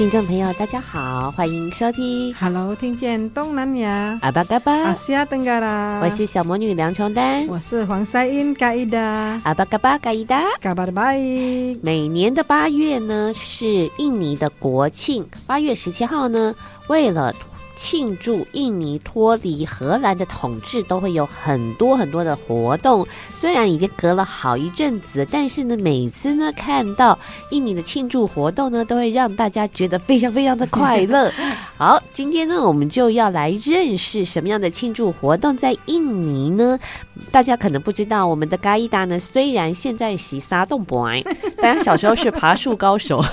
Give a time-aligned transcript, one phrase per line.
[0.00, 2.34] 听众朋友，大家好，欢迎收听。
[2.36, 4.18] Hello，听见东南亚。
[4.22, 6.00] 阿巴嘎巴，阿西亚登嘎啦。
[6.02, 8.98] 我是小魔女梁琼丹，我是黄赛音嘎伊达。
[9.44, 11.78] 阿巴嘎巴嘎伊达，嘎巴的巴伊。
[11.82, 15.22] 每年的八月呢，是印尼的国庆。
[15.46, 16.54] 八月十七号呢，
[16.86, 17.30] 为了
[17.80, 23.06] 庆祝印尼脱离荷兰的统治，都会有很多很多的活动。
[23.32, 27.18] 虽然已经隔了好一阵子，但是呢，每次呢看到
[27.50, 31.32] 印尼的 庆祝活动呢，都会让大家觉得非常非常的快乐。
[31.78, 36.78] 好，今天呢，我们就要来认识什么样的庆祝活动在印尼呢？
[37.32, 41.24] 大家可能不知道，我们的嘎伊达呢，虽然现在是沙洞 boy，
[41.56, 43.24] 但小时候是爬树高手。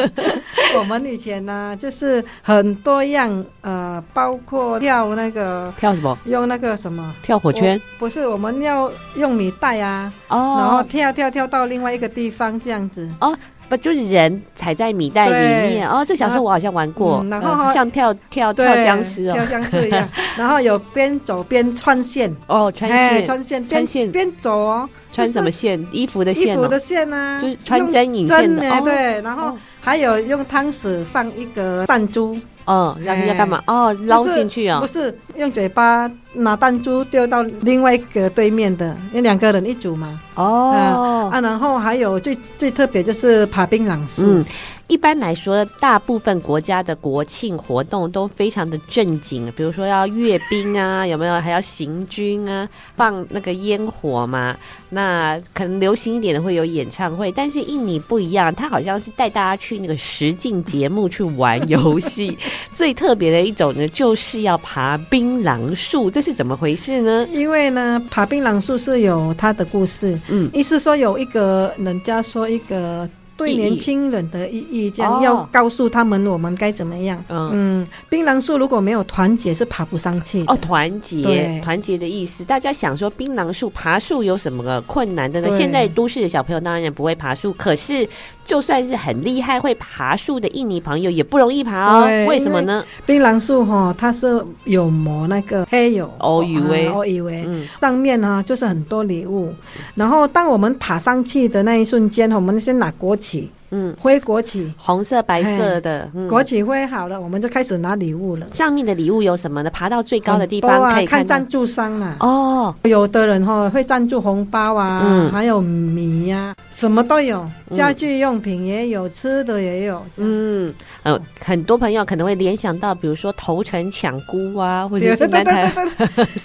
[0.78, 3.77] 我们以前呢，就是很多样呃。
[3.78, 6.18] 呃，包括跳那个跳什么？
[6.24, 7.80] 用那个什么跳火圈？
[7.96, 13.08] 不是，我们要用米袋啊，哦，然后跳跳跳到另外一个地方这样子。
[13.20, 13.36] 哦，
[13.68, 15.88] 不就是人踩在米袋里面？
[15.88, 20.08] 哦，这小时候我好像玩过，然后、嗯、像跳跳跳僵尸哦，跳僵尸一样。
[20.36, 25.86] 然后有边走边穿线哦，穿线穿线边线边走哦，穿什么线？
[25.92, 28.62] 衣服的线、哦，衣服的线啊，就是穿针引线的。
[28.62, 32.36] 针对，然后还有用汤匙放一个弹珠。
[32.64, 33.62] 哦，要要干嘛？
[33.66, 34.80] 哦，捞进去啊、哦？
[34.82, 40.20] 不是用嘴巴拿弹珠丢到另外一个对面的，因为两个人一组嘛。
[40.34, 44.22] 哦、嗯，啊，然后还有最最特别就是爬槟榔树。
[44.24, 44.44] 嗯
[44.88, 51.38] 一般来说，大部分国家的国庆活动都非常的正经，比如说要阅兵啊， 有没有？
[51.40, 52.66] 还要行军啊，
[52.96, 54.56] 放那个烟火嘛。
[54.88, 62.36] 那可能流行一点的会有演唱会，但是印尼不一样，它好像是带大家去那个实境节目去玩游戏。
[62.72, 67.28] 最特别的一种呢，就是要爬槟榔树，这是怎么回事呢？
[67.30, 70.18] 因为呢，爬槟榔树是有它的故事。
[70.28, 73.06] 嗯，意思说有一个人家说一个。
[73.38, 77.24] 对年轻人的意义，这样要告诉他们我们该怎么样。
[77.28, 80.52] 嗯、嗯，槟榔树如果没有团结是爬不上去的。
[80.52, 85.48] 哦，团结，团结的意思，大家想说槟榔树爬树有什么个困难的呢？
[85.56, 88.06] 现在都市的小朋友当然也不会爬树，可是
[88.48, 92.06] 就算是很厉害会爬树的印尼朋友也不容易爬哦。
[92.26, 92.82] 为什么呢？
[93.04, 99.54] 槟榔树哈，它是有磨那个黑油，哦以为，哦以为，嗯，上面呢就是很多礼物，
[99.94, 103.50] 然后当我们爬上去的那一瞬间，我们先拿国旗。
[103.70, 108.46] 嗯，挥国旗，红色、白色的、嗯、国旗挥好了，我们就开始拿礼物了。
[108.50, 109.68] 上面的礼物有什么呢？
[109.68, 112.16] 爬到最高的地方可以看赞助商啊。
[112.20, 120.02] 哦，有的人哈会赞助红包啊，嗯、还有米呀、啊，什么都有，家具用品也有，嗯、吃的也有。
[120.16, 125.70] 嗯，呃，很多朋友可能会联想到，比如说头城抢菇啊，或者是南台。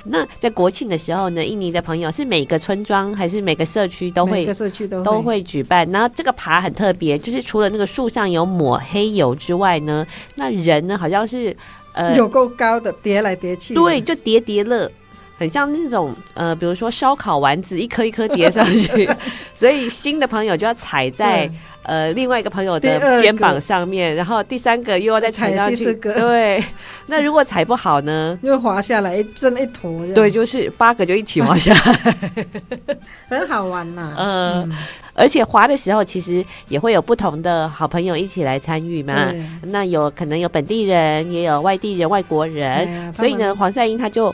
[0.03, 5.89] 那在国庆的时候呢，印尼的朋友是每个村庄还是每个社区都会，每个社区都会都会举办。
[5.89, 7.12] 然后这个爬很特别。
[7.17, 11.55] 就是除了那个树上有抹黑油之外呢，那人呢好像是
[11.93, 14.89] 呃有够高的叠来叠去，对，就叠叠乐，
[15.37, 19.09] 很像那种呃，比如说烧烤丸子一颗一颗叠上去，
[19.53, 21.49] 所以新的朋友就要踩在。
[21.85, 26.63] 呃，另外一个朋友的肩膀上面，然后第三个又要再踩上去，对。
[27.07, 28.39] 那如果踩不好呢？
[28.41, 29.91] 又滑下来，一真一坨。
[30.13, 32.95] 对，就是八个就一起滑下来，
[33.27, 34.13] 很好玩呐。
[34.17, 34.77] 嗯，嗯，
[35.13, 39.31] 而且滑的时候，其实也会有不同的好朋友一起来参与嘛。
[39.63, 42.87] 那有可能有本地人，也有外地人、外国人。
[42.93, 44.33] 啊、所以呢，黄赛英他就。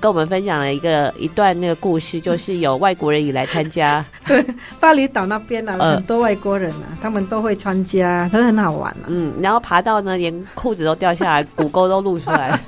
[0.00, 4.02] 跟我们分享了一个一段那个故事，就是有外国人也来参加。
[4.24, 4.42] 对，
[4.80, 9.04] 巴厘岛那边啊，很多外国人啊，呃、他们都会参加，都很好玩啊。
[9.08, 12.58] 嗯，然后爬到呢，连裤子都掉下来，骨沟都露出来。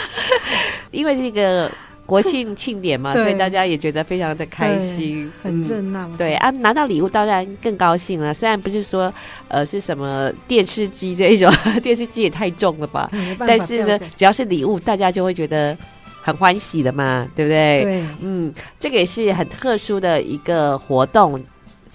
[0.92, 1.72] 因为这个
[2.06, 6.06] 国庆庆典嘛，所以大家也觉得非常的开心，很热闹。
[6.08, 8.32] 嗯、对啊，拿到礼物当然更高兴了。
[8.32, 9.12] 虽然不是说
[9.48, 13.10] 呃是什么电视机这一种， 电视机也太重了吧？
[13.12, 15.76] 嗯、但是呢，只要是礼物，大家就会觉得。
[16.26, 17.84] 很欢喜的嘛，对不对？
[17.84, 21.40] 对，嗯，这个也是很特殊的一个活动，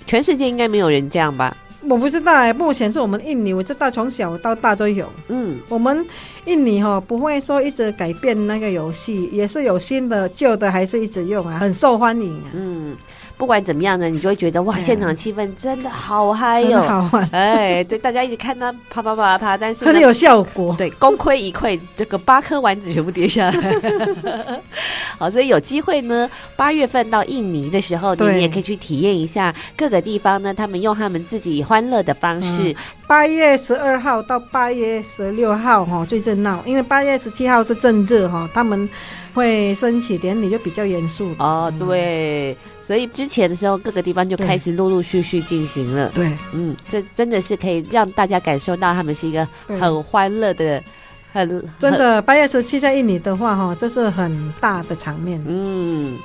[0.07, 1.53] 全世界应该没有人这样吧？
[1.87, 5.07] 我不知道哎，目前是我们印尼，我知道从小到大都有。
[5.27, 6.05] 嗯，我们
[6.45, 12.51] 印尼哈不会说一直改变那个游戏，也是有新的、旧的，还是一直用啊，很受欢迎啊。
[12.53, 12.95] 嗯。
[13.41, 16.81] 不管怎么样呢，你就会觉得哇，现场气氛真的好嗨哟、哦！
[16.87, 20.75] 好玩，哎，对，大家一直看他啪啪啪啪，但是很有效果。
[20.77, 24.61] 对，功亏一篑，这个八颗丸子全部跌下来。
[25.17, 32.75] 好，所以有机会呢，八月份到印尼的时候，你们也可以去体验一下各个地方呢，他们用他们自己欢乐的方式。
[33.07, 38.87] 八、嗯、月十二号到八月十六号哈最热闹，因为八月十七号是正热哈，他们。
[39.33, 46.11] 会升起典礼就比较严肃哦，对，所以之前的时候各个地方就开始陆陆续续进行了。
[46.13, 50.83] 对，嗯，这真的是可以让大家感受到他们是一个很欢乐的，
[51.31, 51.47] 很
[51.79, 52.21] 真的。
[52.21, 55.41] 八月十七在印尼的话，哈，这是很大的场面。
[55.47, 56.17] 嗯，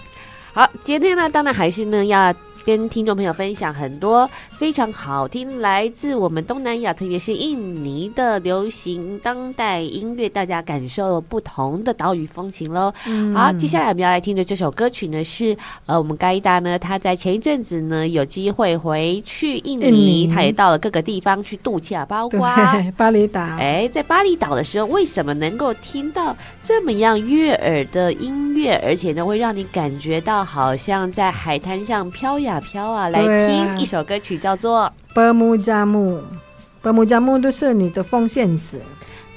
[0.53, 2.35] 好，今天呢，当然还是呢要。
[2.67, 12.93] 跟听众朋友分享很多非常好听，来自我们东南亚，特别是印尼的流行当代音乐，大家感受不同的岛屿风情喽。
[13.07, 22.41] 嗯、好，接下来我们要来听的这首歌曲呢，是呃，我们盖达呢，他在前一阵子呢有机会回去印尼，他也到了各个地方去度假，包括
[22.97, 23.41] 巴厘岛。
[23.61, 32.61] 哎，在巴厘岛的时候，为什么能够听到这么样悦耳的音乐，而且呢，会让你感觉到好像在海滩上飘呀？
[32.61, 33.09] 飘啊！
[33.09, 36.19] 来听一首歌曲，叫做《伯母加木》。
[36.83, 38.79] 伯母加木都是你的奉献者。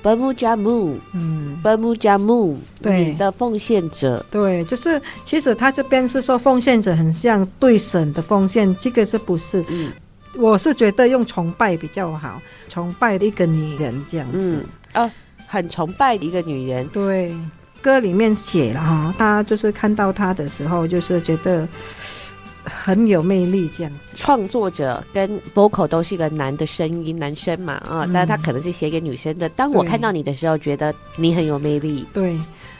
[0.01, 4.25] 伯母加木，嗯，伯母加木，对，你的奉献者。
[4.31, 9.61] 对，就是其实他这边是说奉献者，很像对神的奉献，这个是不是？
[9.67, 9.91] 嗯，
[10.37, 14.63] 我是觉得用崇拜比较好，崇拜一个女人这样子。
[14.93, 15.11] 嗯，呃，
[15.47, 16.87] 很崇拜一个女人。
[16.87, 17.35] 对，
[17.81, 21.67] 歌里面写了哈，他就是看到她的时候，就是觉得。
[22.69, 24.13] 很有魅力，这样子。
[24.15, 29.49] 创作者跟 vocal 都是一个男的声音，男生嘛啊，那、嗯、他可能是写给女生的。
[29.49, 32.05] 当我看到你的时候，觉得你很有魅力。
[32.13, 32.37] 对，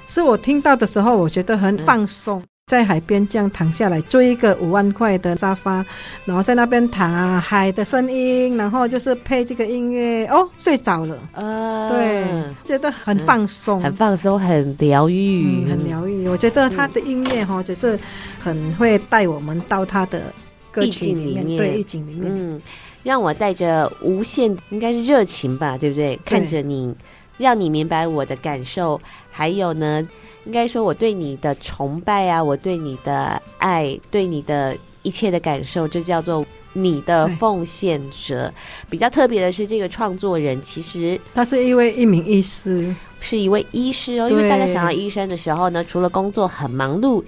[0.08, 2.40] 是我听到的时候，我觉得很放松。
[2.40, 5.84] 嗯在海边这样躺下来，租一个五万块的沙发，
[6.24, 11.18] 然后在那边躺啊，海的声音，然后就是配这个音乐，哦，睡着了。
[11.34, 12.28] 呃，对，
[12.64, 16.09] 觉得很放松，嗯、很放松，很疗愈、嗯，很疗愈。
[16.30, 18.00] 我觉得他的音乐哈、哦，就是
[18.40, 20.34] 很会带我们到他的
[20.72, 22.62] 歌曲里面，对，意境里面，嗯，
[23.04, 26.16] 让我带着无限，应该是热情吧，对不对？
[26.16, 26.94] 对看着你，
[27.38, 29.00] 让你明白我的感受，
[29.32, 30.08] 还有呢。
[30.46, 36.44] 应该说，我对你的崇拜啊，我对你的爱，对你的一切的感受，这叫做
[36.74, 38.52] 你的奉献者。
[38.90, 44.30] 比较特别的是，这个创作人其实他是一位一名医师，是一位医师哦。
[44.30, 47.24] 因为大家想要医生的时候呢，除了工作很忙碌，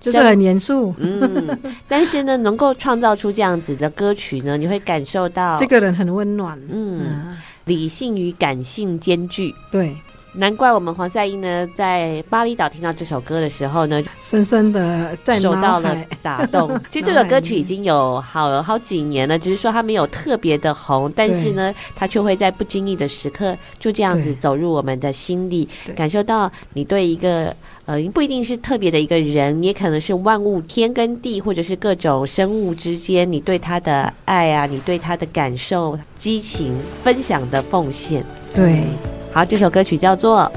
[0.00, 9.94] 就是很严肃，嗯，但是呢，能够创造出这样子的歌曲呢，你会感受到这个人很温暖，嗯，嗯，理性与感性兼具，对。
[10.34, 16.70] 难怪我们黄赛英呢，在巴厘岛听到这首歌的时候呢，深深的受到了打动。
[16.88, 27.54] 其实这首歌曲已经有好好几年了，只是说它没有特别的红，但是呢，它却会在不经意的时刻就这样子走入我们的心里，感受到你对一个
[27.86, 36.72] 呃，不一定是特别的一个人，也可能是万物天跟地，或者是各种生物之间，你对他的爱啊，你对他的感受、激情
[37.02, 38.84] 分享的奉献，对。
[39.32, 40.50] 好这首歌曲叫做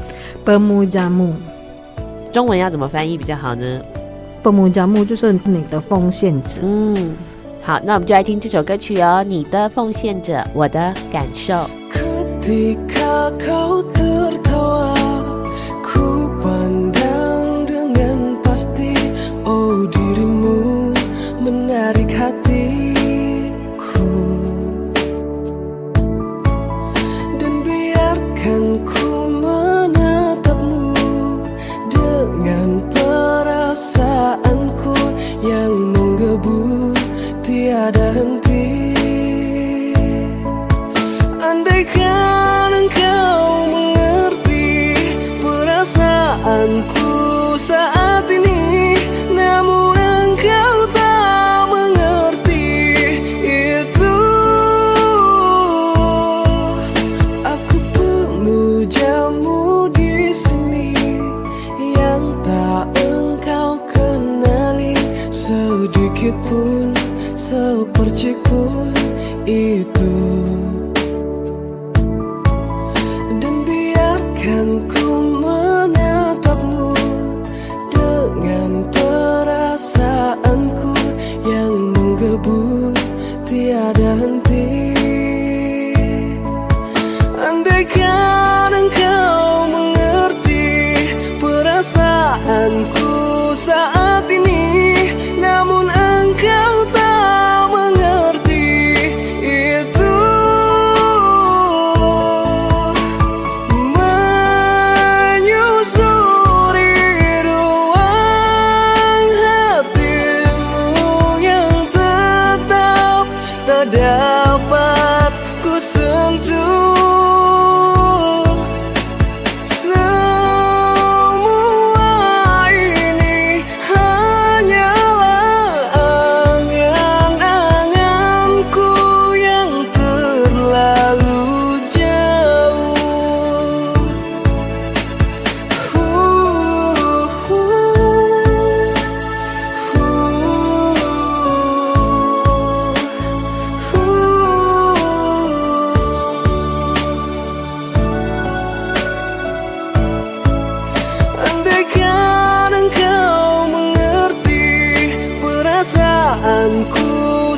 [0.44, 1.34] 本木加木
[2.32, 3.82] 中文要怎么翻译比较好呢？
[4.42, 6.62] 本木加木就是你的奉献者。
[6.63, 7.15] 嗯
[7.62, 11.70] 好那我们就来听这首歌曲哦你的奉献者我的感受。
[37.92, 38.43] đớn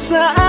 [0.05, 0.44] força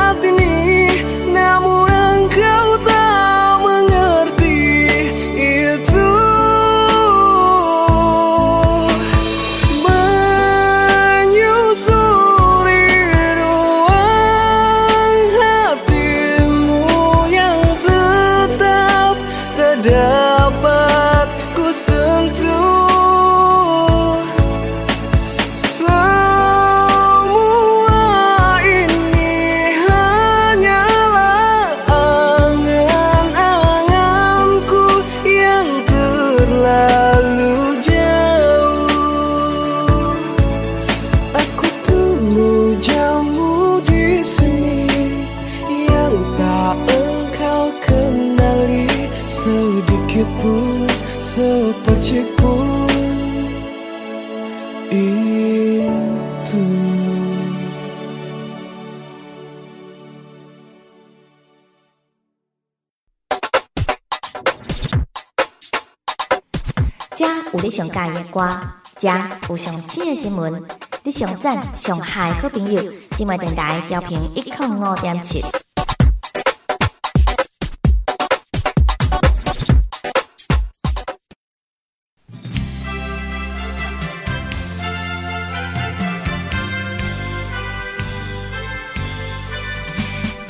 [68.98, 69.10] 遮
[69.50, 70.64] 有上新的新闻，
[71.02, 72.82] 你上赞上嗨好朋友，
[73.14, 75.44] 今麦电台调频一点五点七。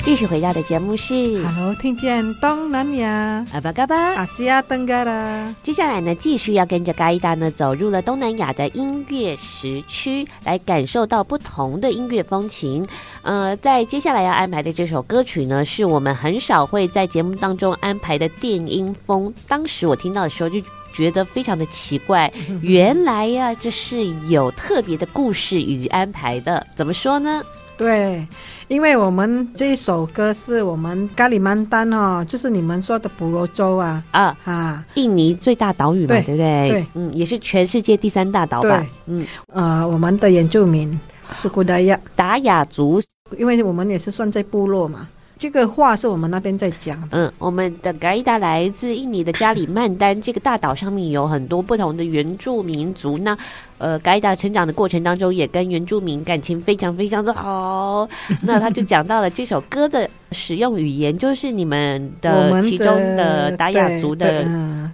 [0.07, 4.13] 继续回到的节目是 Hello，听见东南亚阿巴嘎巴。
[4.13, 5.53] 阿西亚登嘎啦。
[5.61, 12.87] 接下来呢，继续要跟着嘎伊达呢走入了东南亚的音乐时区，来感受到不同的音乐风情。
[13.21, 19.33] 呃，在接下来要安排的这首歌曲呢，是我们很少会在节目当中安排的电音风。
[19.45, 20.61] 当时我听到的时候就
[20.93, 22.31] 觉得非常的奇怪，
[22.63, 26.65] 原来呀、啊，这是有特别的故事以及安排的。
[26.77, 27.43] 怎么说呢？
[27.77, 28.25] 对，
[28.67, 36.69] 因为我们这一首歌是我们咖里曼丹哦，就是你们说的婆罗洲啊啊啊，印尼最大岛屿嘛，对，对不对？
[36.69, 38.85] 对，嗯，也是全世界第三大岛吧？
[39.05, 40.99] 嗯，呃，我们的原住民
[41.33, 42.99] 是古达雅达雅族，
[43.37, 45.07] 因为我们也是算在部落嘛。
[45.37, 47.01] 这个话是我们那边在讲。
[47.11, 53.17] 嗯，我们的嘎伊达来自印尼的加里曼丹这个大岛上面有很多不同的原住民族。
[53.19, 53.37] 那
[53.77, 58.07] 呃，嘎伊达成长的过程当中，也跟原住民感情非常非常的好。
[58.41, 64.91] 那他就讲到了这首歌的使用语言，就是你们的其中的达雅族的嗯，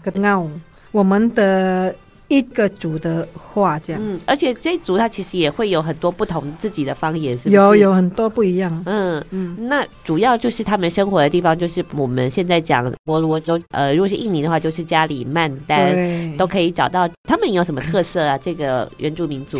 [0.92, 1.96] 我们的。
[2.36, 7.56] 一个族的话，这样，嗯，而且这一族它其实也会有很多不同自己的方言，是不是？
[7.56, 9.56] 有有很多不一样，嗯嗯。
[9.68, 17.10] 那主要就是他们生活的地方，就是我们现在讲婆罗洲，呃，如果是印尼的话，就是加里曼丹，都可以找到。
[17.24, 18.38] 他们有什么特色啊？
[18.38, 19.60] 这个原住民族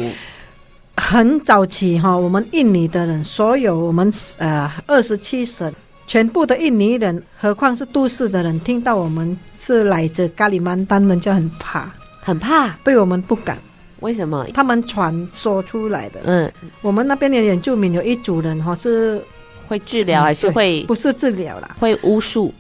[0.98, 5.74] 很早期哈，我们印尼的人，所有我们呃二十七省
[6.06, 11.90] 全部的印尼人，何况是都市的人，听到我们是来自加里曼丹，们就很怕。
[12.24, 13.58] 很怕，对我们不敢。
[14.00, 14.46] 为什么？
[14.54, 16.20] 他们传说出来的。
[16.24, 16.52] 嗯，
[16.82, 19.22] 我们那边的原住民有一组人哈，是
[19.68, 20.84] 会治疗还是会？
[20.84, 22.54] 不是治疗啦，会巫术，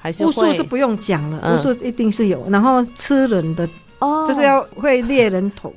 [0.00, 2.46] 还是巫术是不用讲了，巫术一定是有。
[2.50, 3.66] 然后吃人的，
[4.00, 5.72] 哦，就是要会猎人头。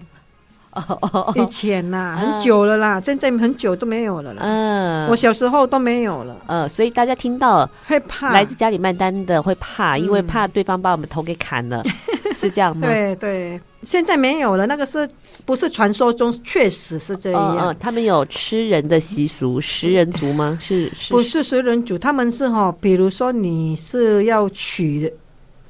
[0.75, 4.41] 哦，以前呐，很久了啦，现在很久都没有了啦。
[4.43, 6.35] 嗯，我小时候都没有了。
[6.47, 11.81] 嗯，所以大家听到会怕，来自加里曼丹的会怕，因为怕对方把我们头给砍了。
[12.39, 12.87] 是这样吗？
[12.87, 14.67] 对对，现在没有了。
[14.67, 15.09] 那个是
[15.45, 17.75] 不是传说中确实是这样？
[17.79, 20.57] 他们有吃人的习俗，食人族吗？
[20.61, 21.97] 是，是不是食人族？
[21.97, 25.11] 他们是哈，比如说你是要娶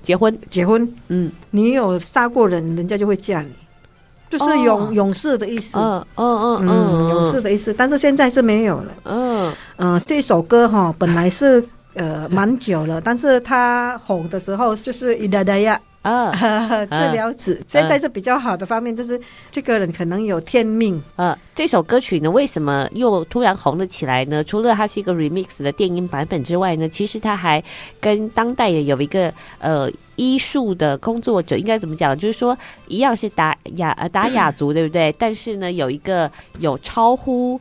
[0.02, 3.50] 结婚，结婚，嗯，你有杀过人，人家就会嫁你。
[4.28, 5.78] 就是勇勇士的意思。
[5.78, 7.74] 嗯嗯嗯嗯，勇士的意思。
[7.74, 8.92] 但是现在是没有了。
[9.04, 15.80] 嗯嗯，这首歌哈本来是呃蛮久了，但是他红的时候就是伊达达亚。
[16.06, 16.32] 啊，
[16.86, 19.20] 治疗子现在是比较好的方面，就是
[19.50, 21.02] 这个人可能有天命。
[21.16, 24.44] 呃，这首歌曲呢，为什么又突然红了起来呢？
[24.44, 27.64] 除了它是一个 remix 的电音版本之外呢，其实它还
[28.00, 32.16] 跟当代也有一个呃医术的工作者，应该怎么讲？
[32.16, 32.56] 就是说
[32.88, 35.12] 一样是达雅呃达雅族，对不对？
[35.18, 37.60] 但是呢，有一个有超乎。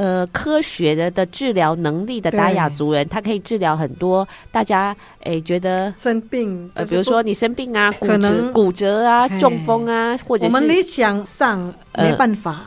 [0.00, 12.62] 呃，科学的的治疗能力的达雅族人，他可以治疗很多大家哎觉得生病，呃，比如说你生病啊，骨折骨折啊，中风啊，或者是我们理想上没办法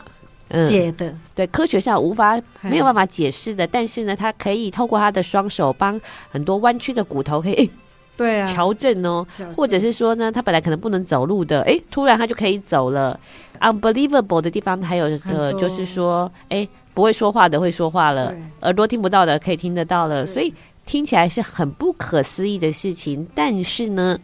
[0.64, 6.00] 解的，对，科学上无法没有办法解释的，但是呢，他可以透过他的双手帮
[6.30, 7.68] 很多弯曲的骨头可以
[8.16, 8.54] 对啊。
[8.54, 9.26] 矫正哦，
[9.56, 13.18] 或者是说呢，他本来可能不能走路的，哎，突然他就可以走了。
[13.58, 16.68] Unbelievable 的地方还有呃，就是说哎。
[16.94, 18.32] 不会说话的会说话了，
[18.62, 20.54] 耳朵听不到的可以听得到了，所以
[20.86, 23.26] 听起来是很不可思议的事情。
[23.34, 24.16] 但是呢，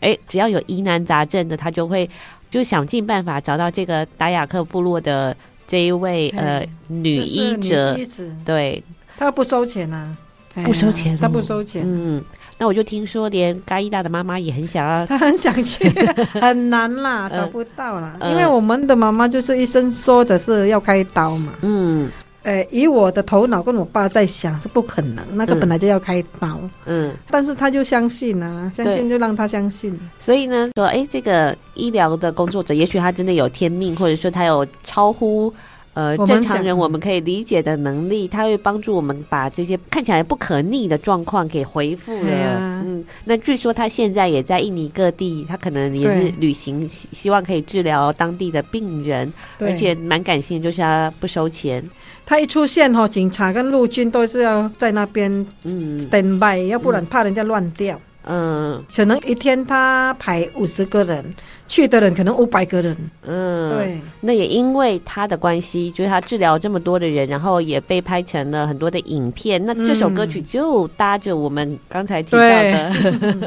[0.00, 2.08] 哎，只要有疑难杂症的，他就会
[2.50, 5.34] 就想尽办法找到这个达雅克部落的
[5.66, 7.96] 这一位呃女医者，
[8.44, 8.82] 对，
[9.16, 10.16] 他不收钱啊，
[10.64, 11.82] 不收钱，他不收钱。
[11.86, 12.22] 嗯，
[12.58, 15.88] 那我就听说连嘎伊达的妈妈也很想要，他很想去，
[16.40, 22.10] 很难啦，找不到啦，因为我们的妈妈就是医生说的是要开刀嘛，嗯。
[22.44, 29.98] 呃，以我的头脑跟我爸在想是不可能，那个本来就要开刀，嗯，但是他就相信啊，相信就让他相信。
[30.18, 35.52] 所以呢，说，哎，这个医疗的工作者，也许他真的有天命，或者说他有超乎。
[35.94, 42.32] 呃，正常人我们可以理解的能力，它会帮助我们把这些看起来不可逆的状况给恢复了。
[42.32, 51.82] 啊、嗯，那据说他现在也在印尼各地，他可能也是旅行，希希望可以治疗当地的病人，而且蛮感性，就是他不收钱。
[52.24, 55.30] 他一出现哈，警察跟陆军都是要在那边
[55.64, 58.00] 嗯 stand by，要不然怕人家乱掉。
[58.30, 61.34] 嗯，可能一天他排五十个人。
[61.68, 69.62] 去的人可能五百个人，嗯，对，那也因为他的关系，就是他治疗这么多的人，然后也被拍成了很多的影片。
[69.64, 72.92] 那这首歌曲就搭着我们刚才提到的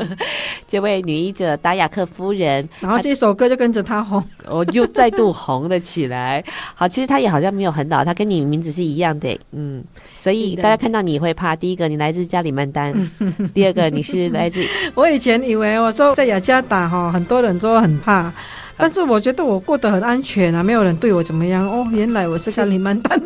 [0.69, 6.43] 这位女医者达雅克夫人，然后这首歌就跟着她红，哦，又再度红了起来。
[6.75, 9.83] 好，其实她也好像没有很老，她跟你名字是一样的，嗯，
[10.15, 11.55] 所以大家看到你会怕。
[11.55, 12.93] 第一个，你来自加里曼丹；
[13.53, 18.10] 第二个，你是来自 我以前以为我说在雅加达哈，很多人都很怕。
[18.11, 18.33] 啊！
[18.77, 21.87] 但是我觉得我过得很安全啊，没有人对我怎么样哦。
[21.91, 23.19] 原来我是加里曼丹，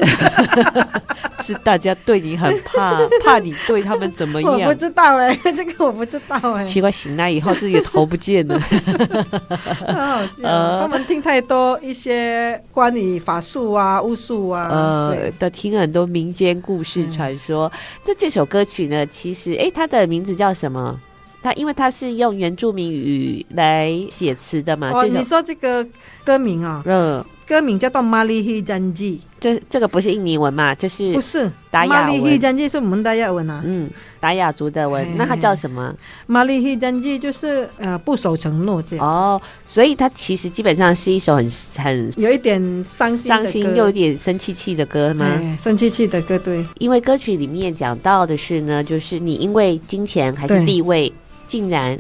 [1.42, 4.52] 是大家对你很怕， 怕你对他们怎么样？
[4.52, 6.66] 我不知道哎、欸， 这个我不知道哎、欸。
[6.66, 10.44] 奇怪，醒来以后自己的头不见了，很好笑。
[10.44, 17.72] 呃、他们听太多一些关于法术啊、巫术啊，呃，都听很多民间故事传说。
[18.06, 19.06] 那、嗯、这首歌曲呢？
[19.06, 21.00] 其实，哎，它的名字叫什么？
[21.46, 25.86] 他因为他是用原住民语来写词的嘛，哦，你说这个
[26.24, 30.74] 歌名啊，嗯，歌名叫做《马里希战记》，这这个不是印尼文嘛？
[30.74, 32.18] 就是不是达雅文？
[32.20, 33.88] 马里希战记是我们达雅文啊，嗯，
[34.20, 35.94] 达雅族的文，那它叫什么？
[36.26, 45.28] 马里希战记就是呃不守承诺这样哦，所以它其实基本上是一首很很有一点伤心、伤心又有点生气气的歌吗？
[45.60, 51.14] 生气气的歌，对，因为歌曲里面讲到的是呢，就是你因为金钱还是地位。
[51.46, 51.98] 竟然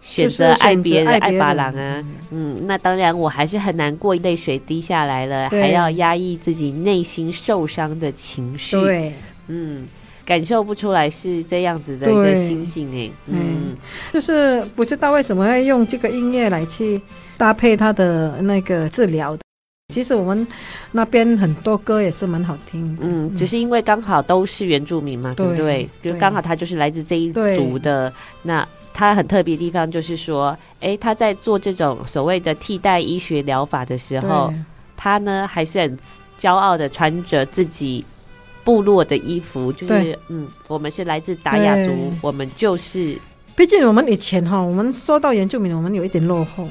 [0.00, 2.04] 选择爱别人，爱巴郎啊！
[2.30, 8.80] 嗯，那当然，我还是很难过，泪水滴下来了，还要压抑自己内心受伤的情绪。
[8.80, 9.12] 对，
[9.48, 9.86] 嗯，
[10.24, 13.10] 感受不出来是这样子的一个心境哎。
[13.26, 13.76] 嗯，
[14.12, 17.00] 就是不知道为什么要用这个音乐来去
[17.36, 19.42] 搭配他的那个治疗的。
[19.94, 20.44] 其实我们
[20.90, 25.46] 那边很多歌也是蛮好听，嗯，只是因为刚好都是原住民嘛，对。
[25.46, 25.88] 不对？
[26.02, 28.66] 就刚好他就是来自这一族的，那
[28.96, 34.50] 他很特别的地方就是说，哎，他在做这种所谓的替代医学疗法的时候，
[34.96, 35.98] 他呢还是很
[36.38, 38.02] 骄傲的穿着自己
[38.64, 43.20] 部落的衣服，就是嗯，我们是来自达雅族，我们就是，
[43.54, 46.66] 毕竟我们以前哈，我们说到原住民，我们有一点落后。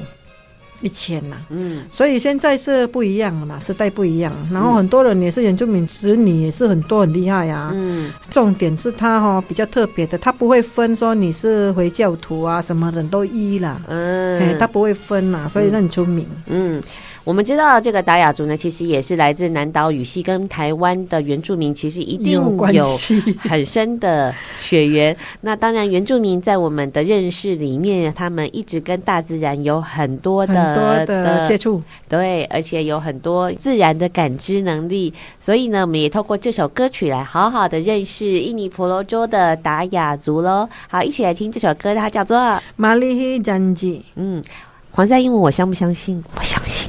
[0.80, 16.82] 以前呐，嗯，所以现在是不一样了嘛，时代不一样，然后很多人也是原住民子女，也是很多很厉害呀，嗯，重点是他哈比较特别的，他不会分说你是回教徒啊，什么人都医啦，嗯，他不会分呐，所以很出名，嗯。
[17.26, 22.34] 我们知道这个达雅族呢，其实也是来自南岛语系，跟台湾的原住民其实一定
[22.72, 22.86] 有
[23.40, 25.14] 很深的血缘。
[25.40, 35.12] 那当然，原住民在我们的认识里面，他们一直跟大自然有很多的 很多的接触，对，而且有很多自然的感知能力。
[35.40, 40.68] 所以呢，我们也透过这首歌曲来好好的认识印尼婆罗洲的达雅族喽。
[40.86, 42.38] 好，一起来听这首歌，它叫做
[42.76, 43.96] 《玛丽希詹吉》。
[44.14, 44.44] 嗯，
[44.92, 46.22] 黄赛英文我相不相信？
[46.38, 46.88] 我相信。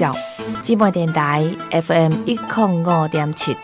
[0.00, 0.16] 绍，
[0.62, 3.54] 姊妹电台 FM 一零五点七。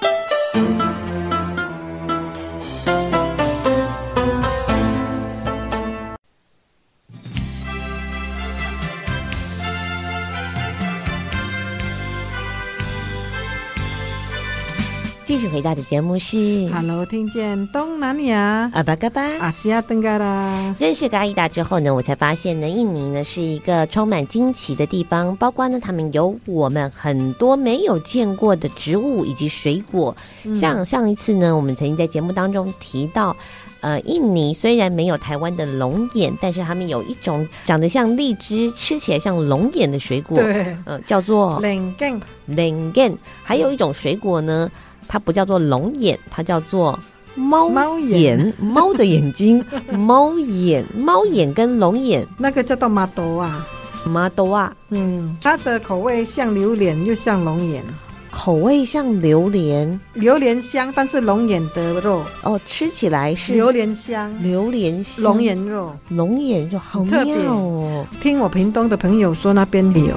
[15.67, 20.73] 到的节目是 Hello，听见东南亚阿巴嘎巴阿西亚登嘎啦。
[20.79, 30.17] 认识嘎伊达之后呢，我才发现呢，印尼呢是一个充满惊奇的地方，包括呢，他们有我们很多没有见过的植物以及水果。
[30.45, 33.37] 嗯、像上一次呢，我们曾经在节目当中提到。
[33.83, 43.15] 呃，印尼虽然没有台湾的龙眼，但是他们有一种长得像荔枝、吃起来像龙眼的水果，对，嗯、呃，叫做 lengen lengen。
[43.45, 44.69] 还有一种水果呢，
[45.09, 46.99] 它不叫做龙眼，它叫做
[47.35, 53.67] 猫猫眼，猫的眼睛， 猫眼，猫眼跟龙眼，那个叫做马多啊，
[54.05, 57.83] 马多啊，嗯，它的口味像榴莲又像龙眼。
[58.29, 62.23] 口味像榴莲，榴莲香，但是龙眼的肉。
[62.43, 68.07] 哦，吃起来是榴莲香，榴莲香，龙眼肉，龙眼肉好妙哦。
[68.21, 70.15] 听我屏东的朋友说那边有，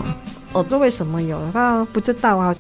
[0.52, 1.39] 哦，这为什么有？
[1.54, 2.54] 他不知道啊，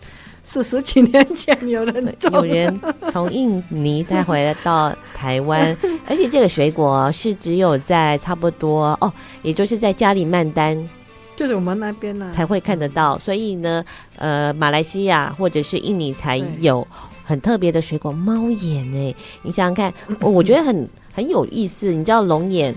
[0.51, 2.81] 是十几年前有人有人
[3.11, 5.77] 从印尼带回来到台湾，
[6.09, 10.89] 而且这个水果是只有在差不多哦，也就是在加里曼丹。
[11.35, 13.85] 就是我们那边呢才会看得到，所以呢，
[14.15, 16.85] 呃，马来西亚或者是印尼才有
[17.23, 21.93] 很特别的水果猫眼哎，你想想看，我我觉得很很有意思。
[21.93, 22.75] 你知道龙眼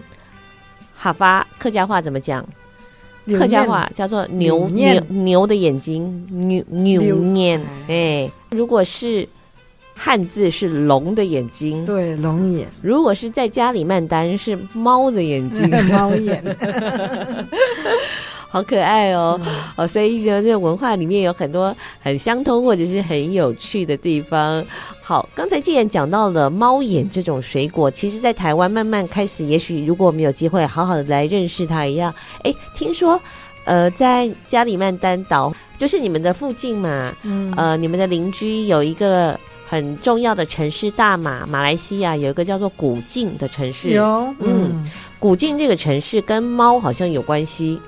[0.94, 2.46] 哈发客家话怎么讲？
[3.26, 8.30] 客家话叫做牛牛牛的眼睛，牛牛念哎。
[8.50, 9.28] 如果是
[9.94, 12.66] 汉字是龙的眼睛，对，龙眼。
[12.82, 16.42] 如果是在家里曼丹是猫的眼睛， 猫眼。
[18.52, 19.40] 好可爱哦！
[19.46, 24.62] 嗯、哦，所以呢，这个文化里面有很多很相通或者是很有趣的地方。
[25.00, 32.12] 好，刚才既然讲到了猫眼这种水果，其实，在台湾慢慢开始，也许如果我们有机会好好的来认识它一样。
[32.44, 33.18] 哎，听说，
[33.64, 43.88] 呃，在加里曼丹岛，就是你们的附近嘛，嗯，呃，你们的邻居有一个很重要的城市大马，马来西亚有一个叫做古晋的城市。
[43.92, 44.04] 有，
[44.40, 47.80] 嗯，嗯古晋这个城市跟猫好像有关系。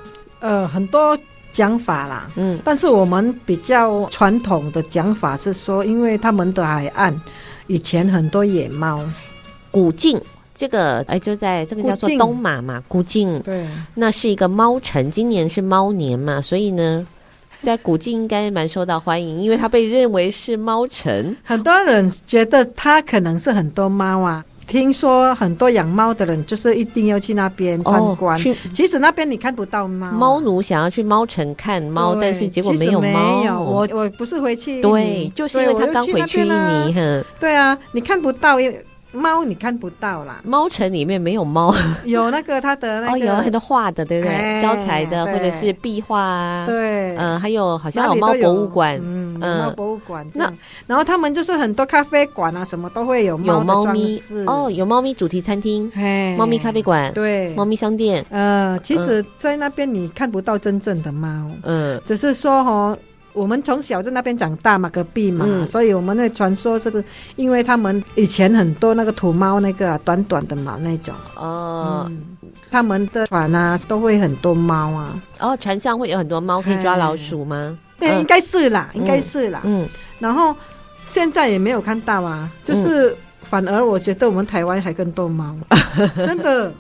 [0.45, 1.19] 呃，很多
[1.51, 7.19] 讲法啦，嗯，但是我们比较传统的讲法是说，因为他们的海岸
[7.67, 9.01] 以前很多野猫，
[9.71, 10.21] 古晋
[10.55, 13.41] 这个哎就在这个叫做东马嘛，古晋。
[13.41, 17.07] 对，那是一个猫城，今年是猫年嘛，所以呢，
[17.63, 24.45] 在古晋应该蛮受到欢迎，因为它被认为是猫城， 很多人觉得它可能是很多猫啊。
[24.67, 30.11] 听说很多养猫的人就是一定要去那边参观，哦、其实那边你看不到猫。
[30.11, 33.01] 猫奴想要去猫城看猫，但是结果没有猫。
[33.01, 34.81] 没有，我我不是回去。
[34.83, 37.25] 对，就是因为他刚回去印尼，哼。
[37.39, 38.59] 对啊，你看不到。
[39.17, 41.73] 猫你看不到啦，猫城里面没有猫，
[42.03, 44.61] 有那个它的那个哦，有很多画的，对不对？
[44.61, 50.27] 招财的或者是壁画啊，对，嗯，还有好像有猫博物馆，嗯，猫博物馆。
[50.35, 50.53] 那
[50.87, 58.25] 然后他们就是很多咖啡馆啊，什么都会有猫的装饰哦，有猫咪主题餐厅，嘿猫咪咖啡馆，对，猫咪商店。
[58.31, 62.99] 呃，其实，在那边你看不到真正的猫，嗯，只是说哦。
[63.35, 67.05] 我们从小在那边长大嘛，隔壁嘛，嗯、所以我们那传说是，
[67.35, 72.23] 因为他们以前很多那个土猫，那个短短的毛那种哦、嗯，
[72.71, 75.21] 他们的船啊都会很多猫啊。
[75.41, 77.77] 哦，船上会有很多猫可以抓老鼠吗？
[77.99, 79.61] 对，应该是啦，应该是啦。
[79.65, 80.55] 嗯，然后
[81.07, 85.55] 现在也没有看到啊，就是反而我觉得我们台湾还更多猫，
[86.17, 86.73] 真的。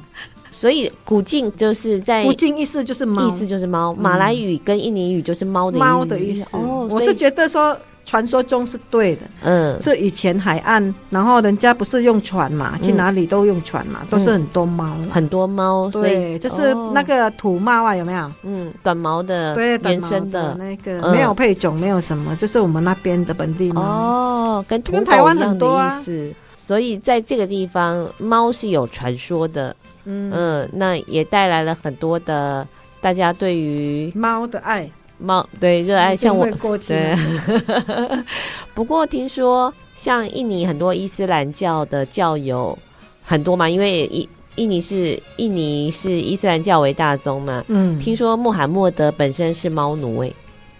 [0.50, 3.92] 所以古晋就是在古晋意思就是猫，意思就是猫。
[3.92, 6.56] 马来语跟印尼语就是猫的猫的意思。
[6.56, 9.22] 哦，我是觉得说传说中是对的。
[9.42, 15.90] 嗯，这以前海岸，然后人家不是用船嘛，去哪里都用船嘛，都是很多猫，很多猫。
[15.90, 18.30] 对，就是那个土猫啊，有没有？
[18.42, 23.82] 嗯，短毛的，对，短毛的那个没有配种，没有什么，就是我们那边的本地猫。
[23.82, 26.34] 哦，跟跟台湾很多意思。
[26.56, 29.74] 所以在这个地方，猫是有传说的。
[30.06, 32.66] 嗯，嗯，那也带来了很多的
[33.00, 36.46] 大家对于猫的爱，猫对热爱，像我
[36.86, 37.16] 对。
[38.74, 42.76] 不过听说像印尼很多伊斯兰教的教友
[43.22, 47.64] 很多嘛，因为印印尼是印尼是伊斯兰教为大宗嘛。
[47.68, 50.34] 嗯，听说穆罕默德本身是猫奴诶。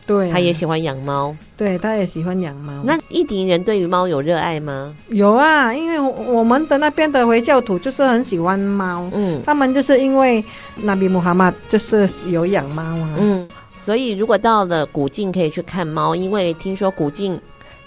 [0.06, 1.34] 对，他也喜欢养猫。
[1.56, 2.82] 对，他也喜欢养猫。
[2.84, 4.94] 那印尼人对于猫有热爱吗？
[5.08, 9.08] 有啊，因为我们的那边的回教徒就是很喜欢猫。
[9.14, 10.44] 嗯，他们就是因为
[10.76, 13.14] 那比穆罕默就是有养猫啊。
[13.18, 13.48] 嗯，
[13.84, 17.38] 所以如果到了古晋可以去看猫，因为听说古晋。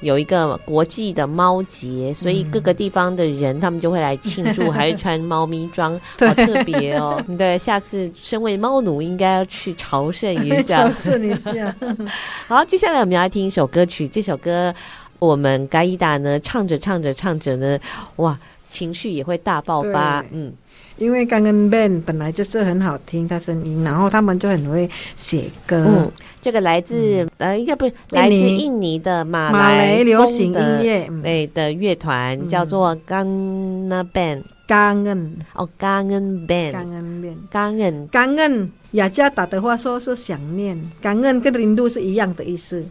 [0.02, 7.20] 有一个国际的猫节，所以各个地方的人他们就会来庆祝，还会穿猫咪装， 好特别哦。
[7.36, 10.88] 对，下次身为猫奴应该要去朝圣一下。
[10.88, 11.76] 朝圣一下。
[12.48, 14.72] 好，接下来我们要来听一首歌曲，这首歌
[15.18, 17.80] 我们嘎伊达呢唱着唱着唱着呢，
[18.18, 20.24] 哇，情绪也会大爆发。
[20.32, 20.54] 嗯，
[20.98, 25.86] 因为刚刚 Ben 本来就是很好听他声音，然后他们就很会写歌。
[25.88, 34.44] 嗯，这个来自、嗯、呃，应该不是来自印尼的马来，流行音乐对的乐团、嗯、叫做 Gana Band。
[34.68, 38.70] 感恩哦，感恩 band，感恩 band，感恩感恩。
[38.92, 42.86] 雅加达的话说是想念，感恩跟零度是一样的意思。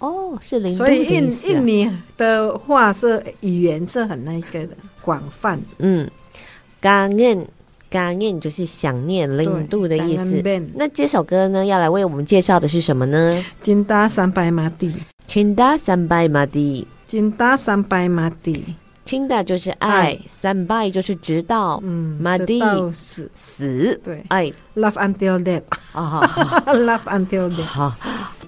[0.00, 0.78] 哦，是零度。
[0.78, 5.60] 所以印印尼的话是语言是很那个的广泛。
[5.78, 6.10] 嗯，
[6.82, 7.46] 感恩。
[7.92, 10.42] 感念就是想念、零度的意思。
[10.74, 13.44] 那这首歌呢，要来为我们介绍的是什么呢？
[13.60, 14.90] 金达三百马蒂，
[15.26, 18.64] 金达三百马蒂，金达三百马蒂，
[19.04, 22.62] 金达就是爱，三百就是直到，嗯，马蒂
[22.94, 25.60] 死死，对，爱，love until death，
[25.92, 26.22] 啊，
[26.72, 27.94] love until death，好，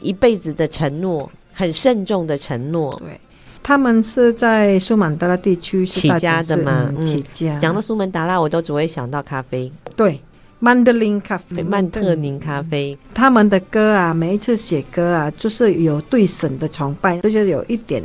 [0.01, 3.21] 一辈子的承诺，很慎重的承诺，对。
[3.65, 7.59] 他们是在苏门答腊地区起家的嘛，起家。
[7.59, 9.73] 讲到苏门答腊，我都只会想到咖啡。
[9.97, 10.21] 对，
[10.61, 12.97] 曼德林咖啡，曼特宁咖啡。
[13.13, 18.01] 他们的歌啊，每一次写歌啊，就是有对神的崇拜，就是有一点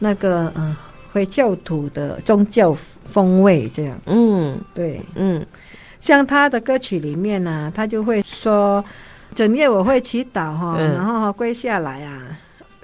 [0.00, 0.74] 那个，嗯。
[1.14, 5.44] 回教徒的宗教风味，这样，嗯，对，嗯，
[6.00, 8.82] 像他的歌曲里面呢、啊，他就会说，
[9.34, 12.34] 整夜我会祈祷哈，嗯、然后跪下来啊，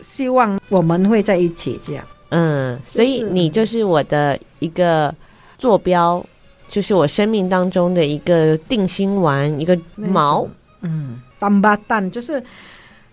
[0.02, 5.14] 希望我们会在一起这样，嗯，所以你就是我的一个
[5.58, 6.24] 坐标，
[6.68, 10.46] 就是我生命当中的一个定心丸，一个锚，
[10.82, 12.42] 嗯，当巴蛋就是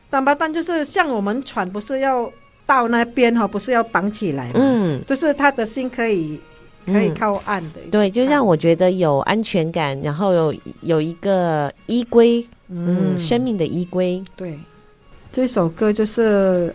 [0.09, 2.31] 当巴蛋就是像我们船不是要。
[2.67, 4.53] 到那边哈，不是要绑起来吗？
[4.55, 6.41] 嗯，就是他的心可以
[6.83, 14.19] 可以靠岸的，嗯，对，就让我觉得有安全感，然后有有一个依归，嗯，生命的依归。
[14.35, 14.57] 对，
[15.31, 16.73] 这首歌就是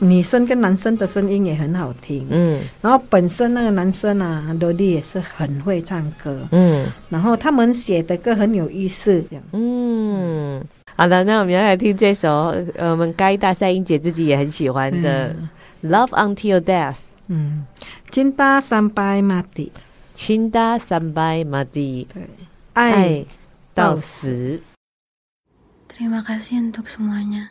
[0.00, 10.64] 女生跟男生的声音也很好听，嗯，然后本身那个男生啊，罗力也是很会唱歌，嗯，然后他们写的歌很有意思，嗯。
[10.96, 15.28] 好的，那我们要来听这首，呃，我们嘎伊达赛英姐自己也很喜欢的
[15.82, 16.94] 《嗯、Love Until Death》。
[17.28, 17.66] 嗯
[18.10, 22.28] ，Cinta Sampai Mati，Cinta Sampai Mati，对，
[22.72, 23.24] 爱
[23.74, 24.60] 到死。
[25.88, 27.50] Terima kasih untuk semuanya.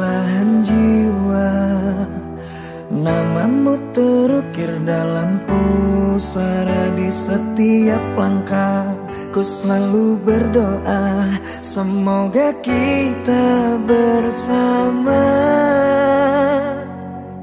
[3.71, 8.83] Aku terukir dalam pusara di setiap langkah.
[9.31, 15.23] Ku selalu berdoa Semoga kita bersama.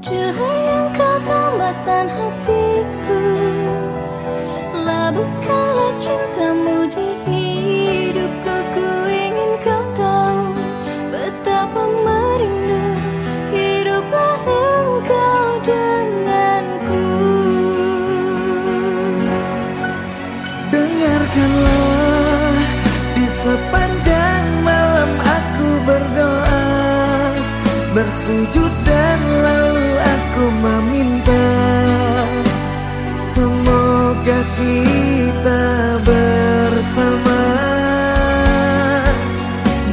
[0.05, 3.21] Cahaya kau tambahkan hatiku
[4.85, 6.78] Labuhkanlah cintamu.
[28.09, 31.45] Bersujud dan lalu aku meminta.
[33.21, 35.63] Semoga kita
[36.01, 37.41] bersama.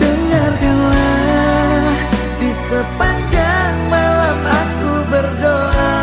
[0.01, 1.93] Dengarkanlah
[2.41, 6.01] di sepanjang malam aku berdoa.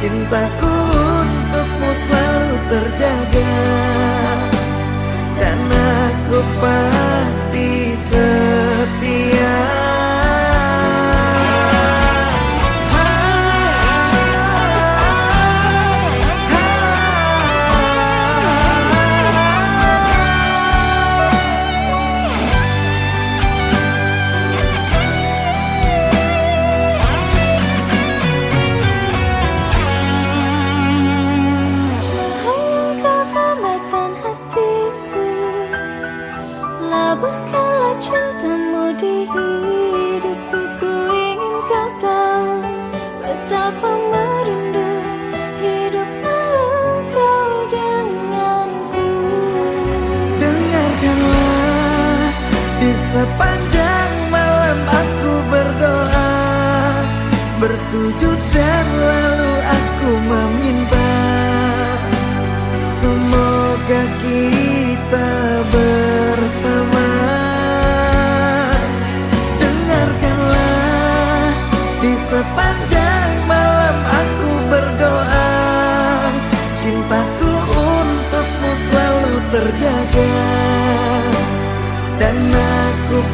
[0.00, 3.76] Cintaku untukmu selalu terjaga.
[5.36, 6.95] Pasti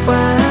[0.07, 0.41] Bye.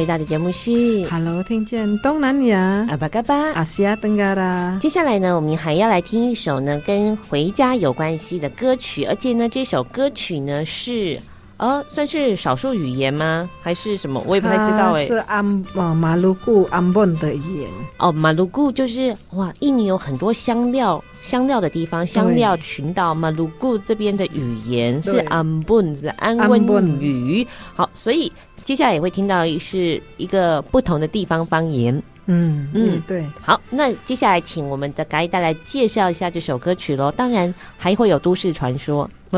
[0.00, 3.52] 回到的节目是 Hello，听见东南亚阿巴嘎巴。
[3.52, 11.20] 阿西亚登嘎啦，接下来呢，我们还要来听一首呢跟回家有关系的歌曲，而且呢，这首歌曲呢是
[11.58, 13.50] 呃算是少数语言吗？
[13.60, 14.24] 还是什么？
[14.26, 17.68] 我也不太知道哎、是安哦马鲁固安本的语言。
[17.98, 23.12] 哦，马鲁固就是哇，印尼有很多香料香料的地方，香料群岛。
[23.12, 27.46] 马鲁固这边的语言是安本，的安汶语。
[27.74, 28.32] 好，所以
[28.70, 31.92] 接下来也会听到是一个不同的地方方言。
[32.26, 33.26] 嗯嗯嗯，对。
[33.40, 37.10] 好，那接下来请我们的嘎伊带来介绍一下这首歌曲喽。
[37.10, 39.10] 当然还会有都市传说。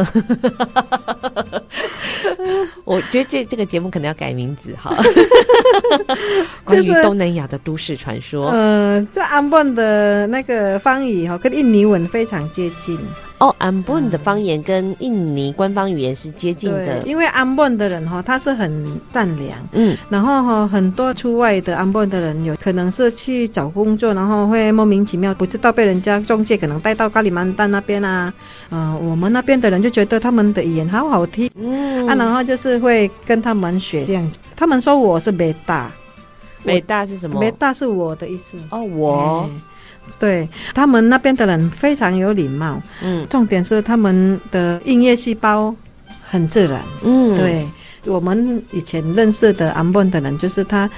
[2.84, 4.94] 我觉得这这个节目可能要改名字哈。
[6.64, 8.50] 关于东南亚的都市传说。
[8.50, 12.98] 呃，这安邦的那个方言哈，跟印尼文非常接近。
[13.42, 17.02] 哦，安本的方言跟印尼官方语言是接近的。
[17.04, 19.58] 因为安本的人哈，他是很善良。
[19.72, 28.32] 嗯，然后哈，很多出外的安本的人有可能是去找工作，然后会莫名其妙不知道被人家中介可能带到加里曼丹那边啊。
[28.70, 31.50] 嗯、呃，我们那边的人就觉得他们的语言好好听。
[31.56, 34.30] 嗯，啊，然后就是会跟他们学这样。
[34.54, 35.90] 他们说我是北大，
[36.64, 37.40] 北大是什么？
[37.40, 38.56] 北大是我的意思。
[38.70, 39.50] 哦，我。
[40.18, 45.74] 对他们那边的人非常有礼貌，嗯，重点是他们的音乐细胞
[46.22, 47.66] 很自然，嗯，对，
[48.06, 50.88] 我们以前认识的安本的人，就是他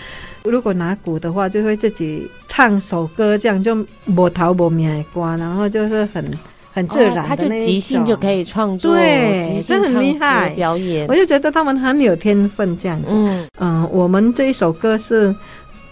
[0.44, 6.24] 如果拿鼓的话，就会自己唱首歌，这样就无头无面的歌，然后就是很
[6.72, 10.50] 很自然他就即兴就可以创作，对，这很厉害。
[10.50, 15.34] 表演，我就觉得他们很有天分这样子，嗯嗯、呃，我们这一首歌是。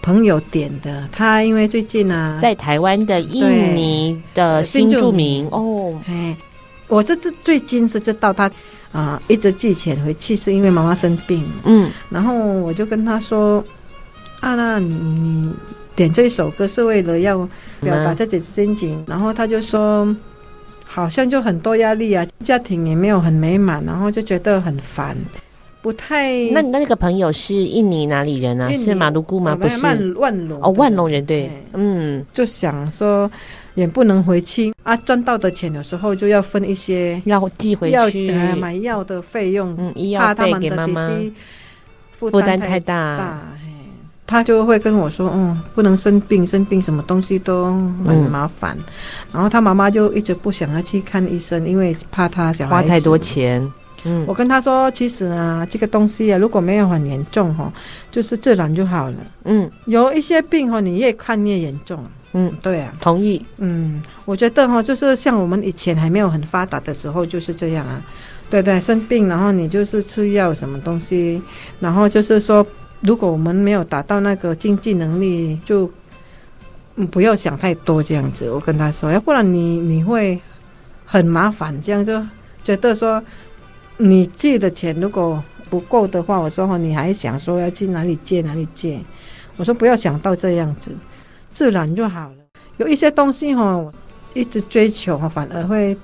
[0.03, 3.41] 朋友点的，他因为最近啊，在台湾的印
[3.73, 6.35] 尼的新住民哦，哎，
[6.89, 8.43] 我这这最近是知道他
[8.91, 13.63] 啊、呃，一直寄钱回去是因为妈妈生病，嗯，然后我就跟他说，
[14.41, 15.53] 啊，那你你
[15.95, 17.37] 点这首歌是为了要
[17.79, 20.13] 表达自己的心情，嗯、然后他就说，
[20.85, 25.15] 好像就很多压力啊，家庭也没有很美满，然后就觉得很烦。
[25.83, 28.71] 不太，那那个朋友是印尼哪里人啊？
[28.71, 29.53] 是马鲁古吗？
[29.53, 33.29] 不是，万万隆哦，万隆人对，嗯，就想说
[33.75, 34.73] 也不能回去。
[34.83, 41.11] 啊，赚到的钱有时候就要分一些，要寄回去，要呃、买药的费用，嗯，医药怕他们给妈妈。
[42.13, 43.41] 负担担太大，大，
[44.25, 47.65] 他就会跟我说，嗯，不能生病，生病什么东西都
[48.05, 48.83] 很麻烦，嗯、
[49.33, 53.69] 然后他妈妈就一直不想要去看医生，因为怕他小孩花太多钱。
[54.05, 57.71] 嗯，我跟他说，其实啊，这个东西啊，如果没有很严重哈，
[58.11, 59.15] 就是自然就好了。
[59.45, 62.03] 嗯，有一些病哈，你越看越严重。
[62.33, 63.45] 嗯，对啊，同意。
[63.57, 68.01] 嗯，我觉得哈，就是像我们以前还没有很发达的时候，就是这样啊。
[68.49, 71.41] 对对，生病然后你就是吃药什么东西，
[71.79, 72.65] 然后就是说，
[73.01, 75.89] 如果我们没有达到那个经济能力，就
[76.95, 78.49] 嗯不要想太多这样子。
[78.49, 80.37] 我跟他说，要不然你你会
[81.05, 82.21] 很麻烦，这样就
[82.65, 83.23] 觉得说。
[83.97, 88.99] 你借的钱如果不够的话，我说哈你还想说要去哪里借哪里借？
[89.57, 90.91] 我说不要想到这样子，
[91.51, 92.35] 自然就好了。
[92.77, 93.93] 有一些东西哈，我
[94.33, 95.95] 一直追求哈，反而会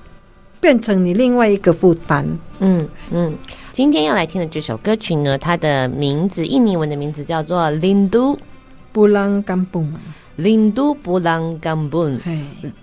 [0.60, 2.26] 变成你另外一个负担。
[2.60, 3.34] 嗯嗯，
[3.74, 8.38] 今天要来听的这首歌曲呢，它的名字印尼文的名字叫做《Rindu
[8.94, 9.68] Pulang Kampung》。
[10.36, 12.18] 林都不让甘本，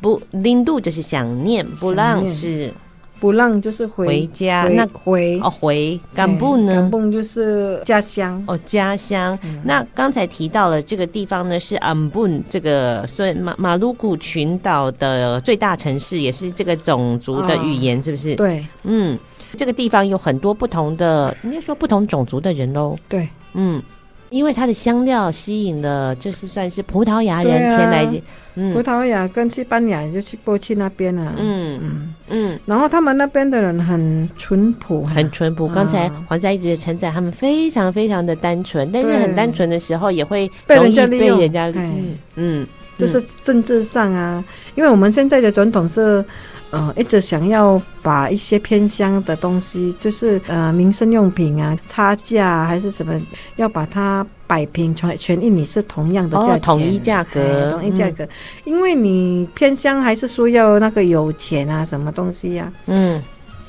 [0.03, 2.71] 不林都就是想念，布朗是
[3.19, 6.75] 不浪就是回回家，回那回哦回甘布呢？
[6.75, 9.39] 甘布就是家乡哦，家乡。
[9.65, 18.35] 那刚才提到了这个地方呢，是安布这个所以马马鲁古群岛的最大城市，也是这个种族的语言，是不是？
[18.37, 19.19] 对，嗯，
[19.57, 22.97] 这个地方有很多不同的，应该说不同种族的人喽。
[23.09, 23.83] 对，嗯。
[24.31, 28.13] 因为它的香料吸引了，就是算是葡萄牙人前来，啊
[28.59, 31.79] 嗯、葡萄牙跟西班牙就去过去那边啊，嗯。
[31.83, 32.15] 嗯。
[32.29, 35.69] 嗯，然后他们那边的人很淳朴，很淳朴。
[35.69, 42.67] 刚才黄沙一直称赞他们非常非常的单纯，但是很单纯的时候也会容易被人家利用，嗯，嗯
[42.99, 44.45] 就是政治上啊，
[44.75, 46.25] 因为我们现在的总统是。
[46.71, 53.19] 呃，一直想要把一些偏乡的东西，就是呃民生用品啊，差价还是什么，
[53.55, 58.27] 要把它摆平，全全印尼是同样的价钱，统一价格，统一价格。
[58.65, 62.71] 因为你偏乡还是说要那个有钱啊，什么东西呀？
[62.87, 63.23] 嗯，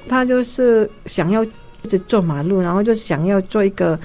[0.09, 3.97] 他就是想要一直做马路，然后就想要做一个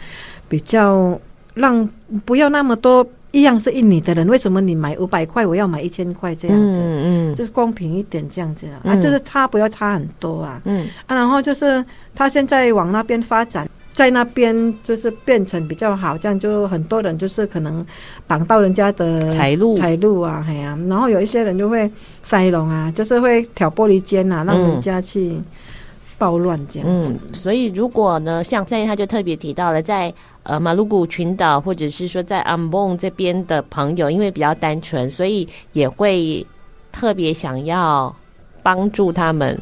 [0.50, 1.18] 比较
[1.54, 1.88] 让
[2.26, 3.04] 不要那么多。
[3.32, 6.78] 一样是印尼的人，为什么你买五百块，我要买一千块这样子？
[6.78, 10.60] 嗯嗯，就是公平一点这样子啊，嗯、啊，就是差不要差很多啊。
[10.64, 10.86] 嗯。
[11.06, 17.84] 啊，然后就是他现在往那边发展，在那边就是变成比较好，这样就很多人就是可能
[18.26, 19.74] 挡到人家的财路。
[19.76, 21.90] 财路啊，哎呀、啊，然后有一些人就会
[22.22, 25.34] 塞龙啊，就是会挑拨离间啊，让人家去
[26.22, 27.12] 暴乱这样子。
[27.32, 30.14] 所以如果呢，像三爷他就特别提到了在。
[30.44, 36.44] 呃，马鲁古群岛，或者是说在安本这边的朋友，因为比较单纯，所以也会
[36.90, 38.12] 特别想要
[38.60, 39.56] 帮助他们。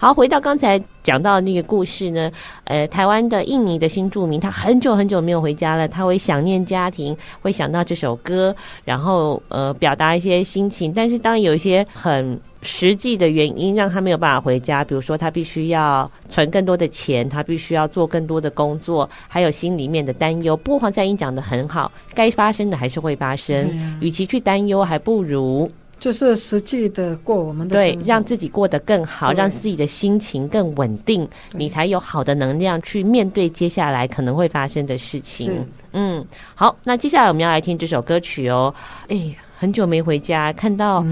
[0.00, 2.28] 好，回到刚才讲到的那个故事呢，
[2.64, 8.52] 呃，台湾的印尼的新住民，他很久很久没有回家了，他会想念家庭，会想到这首歌，
[8.84, 10.92] 然后呃，表达一些心情。
[10.92, 20.56] 但是当有一些很实际的原因让他没有办法回家，比如说他必须要存更多的钱，他必须要做更多的工作，还有心里面的担忧。
[20.56, 35.64] 不过黄赛英讲的很好，该发生的还是会发生，嗯、与其去担忧，还不如就是实际的过我们的对，让自己过得更好，让自己的心情更稳定，你才有好的能量去面对接下来可能会发生的事情。
[35.92, 38.74] 嗯，好，那接下来我们要来听这首歌曲哦。
[39.08, 41.04] 哎，很久没回家，看到。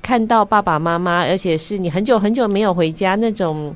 [0.00, 3.74] 嗯看到爸爸妈妈，而且是你很久很久没有回家那种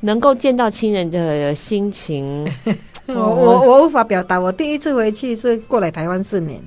[0.00, 2.50] 能够见到亲人的心情，
[3.06, 4.38] 我我我无法表达。
[4.38, 6.60] 我第一次回去是过来台湾四年，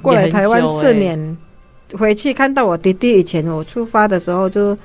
[0.00, 1.36] 过来台湾四年
[1.98, 3.18] 回去看到我弟弟。
[3.20, 4.76] 以前我出发的时候就。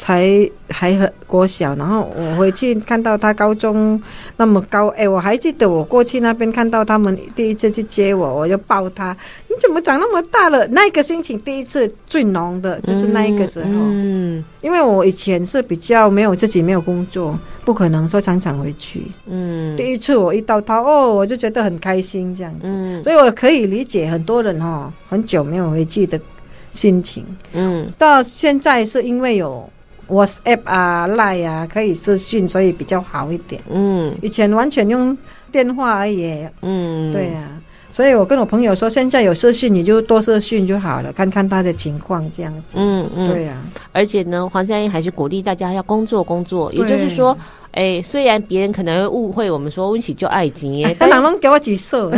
[0.00, 4.02] 才还很国小，然后我回去看到他高中
[4.38, 9.14] 那么高，哎，我还记得我过去那边看到他们第一次去接我，我就抱他，
[9.48, 10.66] 你怎么长那么大了？
[10.68, 26.18] 那个心情第一次最浓的就是那一个时候，嗯，嗯，因为我以前是比较没有自己没有工作，不可能说常常回去，嗯，第一次我一到他哦，我就觉得很开心这样子，嗯，所以我可以理解很多人哦，很久没有回去的
[26.72, 27.22] 心情，
[27.52, 29.68] 嗯，到现在是因为有。
[30.10, 33.62] WhatsApp 啊，Line 啊，可以私讯，所以比较好一点。
[33.70, 35.16] 嗯，以前完全用
[35.52, 36.46] 电话而已。
[36.62, 42.76] 嗯，对呀、啊，所以我跟我朋友说，现在有视讯，你就多视讯就好了，看看他的情况这样子。
[42.78, 43.62] 嗯嗯，对呀、啊。
[43.92, 47.36] 而且呢，黄赛音还是鼓励大家要工作工作，也就是说，
[47.72, 52.10] 哎、欸，虽然别人可能会误会我们说温喜就爱情耶， 但哪能给我几色？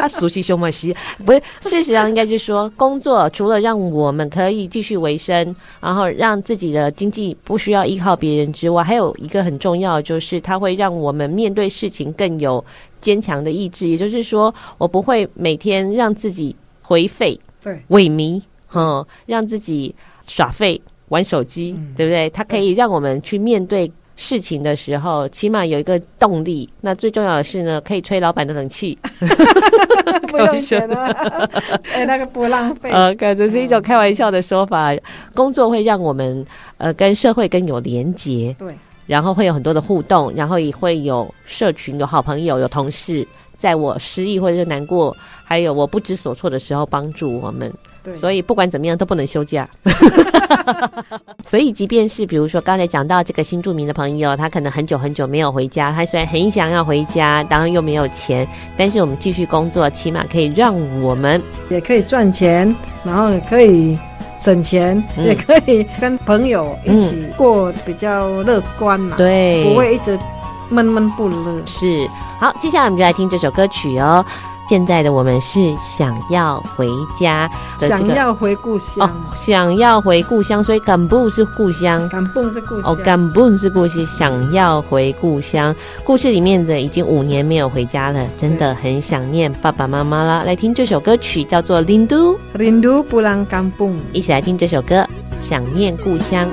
[0.00, 0.94] 他熟悉熊猫西，
[1.24, 12.64] 不是，事实上应该是说，工作除了让我们可以继续维生，然后让自己的经济不需要依靠别人之外，还有一个很重要就是，它会让我们面对事情更有
[13.00, 13.86] 坚强的意志。
[13.86, 18.40] 也就是说，我不会每天让自己颓废、对萎靡，
[18.74, 19.94] 嗯，让自己
[20.26, 22.30] 耍废玩手机，嗯、对不对？
[22.30, 23.90] 它可以让我们去面对。
[24.22, 26.68] 事情的时候，起码有一个动力。
[26.82, 28.98] 那最重要的是呢，可以吹老板的冷气，
[30.28, 31.06] 不用钱了，
[31.94, 32.90] 哎，那个不浪费。
[32.90, 34.94] 呃，感觉是一种开玩笑的说法。
[35.34, 36.44] 工作会让我们
[36.76, 38.74] 呃跟社会更有连结，对，
[39.06, 47.72] 然后会有很多的互动，然后也会有社群、有好朋友、有同事，在我失意或者是难过，还有我不知所措的时候帮助我们。
[48.02, 49.68] 对，所以不管怎么样都不能休假。
[51.46, 58.46] 所以，即便是比如说刚才讲到这个新住民的朋友，他可能很久很久没有回家，他虽然很想要回家，当然又没有钱，
[58.76, 62.74] 但是我们继续工作，起码可以让我们也可以赚钱，
[63.04, 63.98] 然后也可以
[64.38, 70.18] 省钱，嗯、也可以跟朋友一起过比较乐观嘛，对，不会一直
[70.68, 71.60] 闷闷不乐。
[71.66, 74.24] 是，好，接下来我们就来听这首歌曲哦。
[74.70, 76.86] 现在的我们是想要回
[77.18, 85.74] 家想要回故乡哦，想要回故乡，所以甘布是故乡，甘布是故乡哦，甘布是故乡，想要回故乡。
[86.04, 90.44] 故事里面的已经五年没有回家了，真的很想念爸爸妈妈了。
[90.44, 95.00] 来听这首歌曲，叫做《Rindu Rindu Pulang Kampung》，一起来听这首歌，
[95.42, 96.46] 《想念故乡》。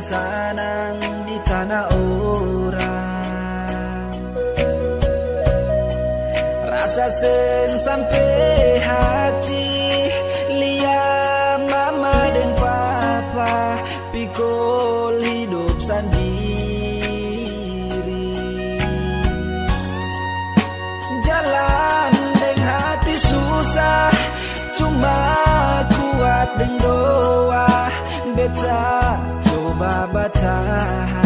[0.00, 0.96] Sanang
[1.28, 3.20] di tanah orang.
[6.90, 10.10] Rasa sen sampai hati
[10.48, 16.26] Lihat mama dan papa Pikul hidup sendiri.
[21.22, 24.08] Jalan dengan hati susah
[24.74, 25.20] Cuma
[25.92, 27.92] kuat dengan doa
[28.34, 29.19] Beta
[29.80, 31.24] coba bertahan.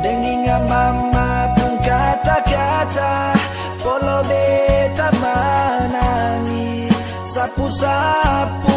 [0.00, 3.36] Dengan mama pun kata-kata
[3.84, 6.96] Polo beta menangis.
[7.28, 8.69] Sapu-sapu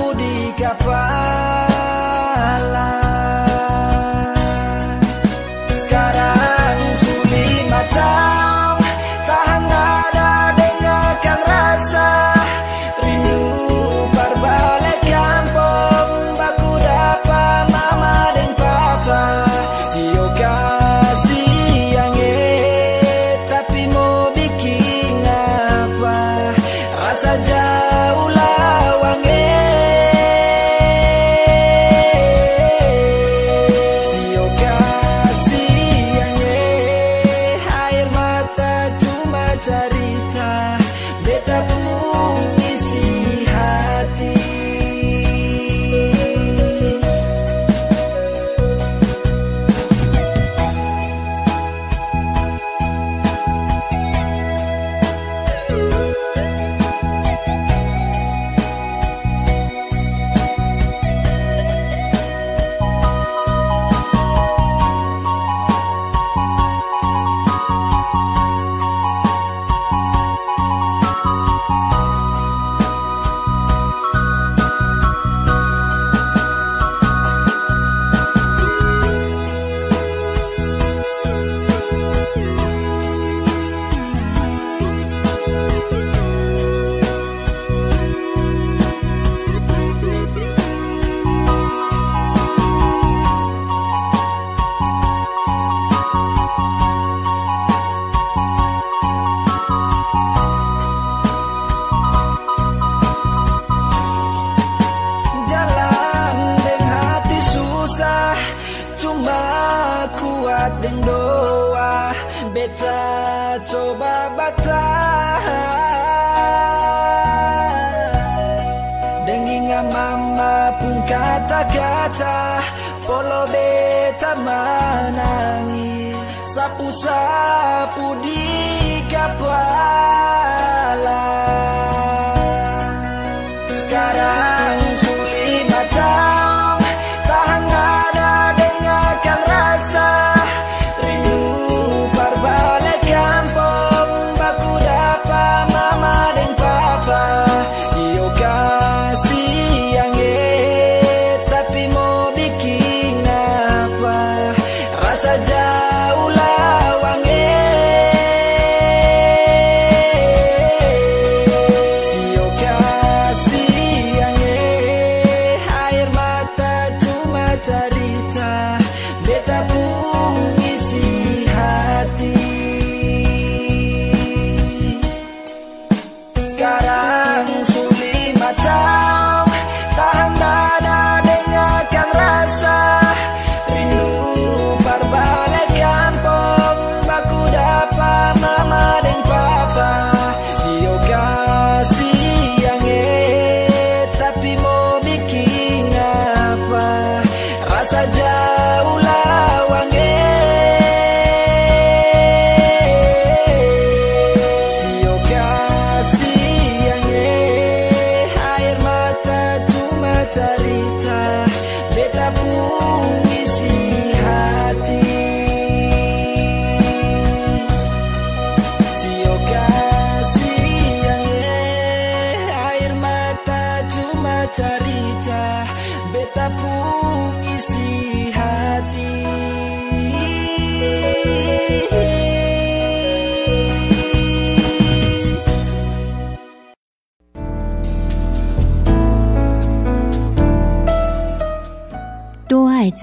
[126.94, 130.54] Sapu-sapu di kepala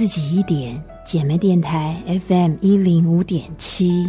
[0.01, 1.95] 自己一点”姐妹电台
[2.27, 4.07] FM 一零五点七。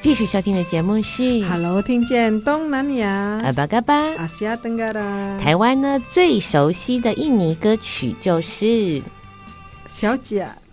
[0.00, 3.08] 继续收听的节目是 Hello，听见东南亚
[3.44, 5.38] 阿巴嘎巴阿西亚登嘎啦。
[5.40, 9.00] 台湾呢最熟悉的印尼歌曲就是
[9.86, 10.16] 小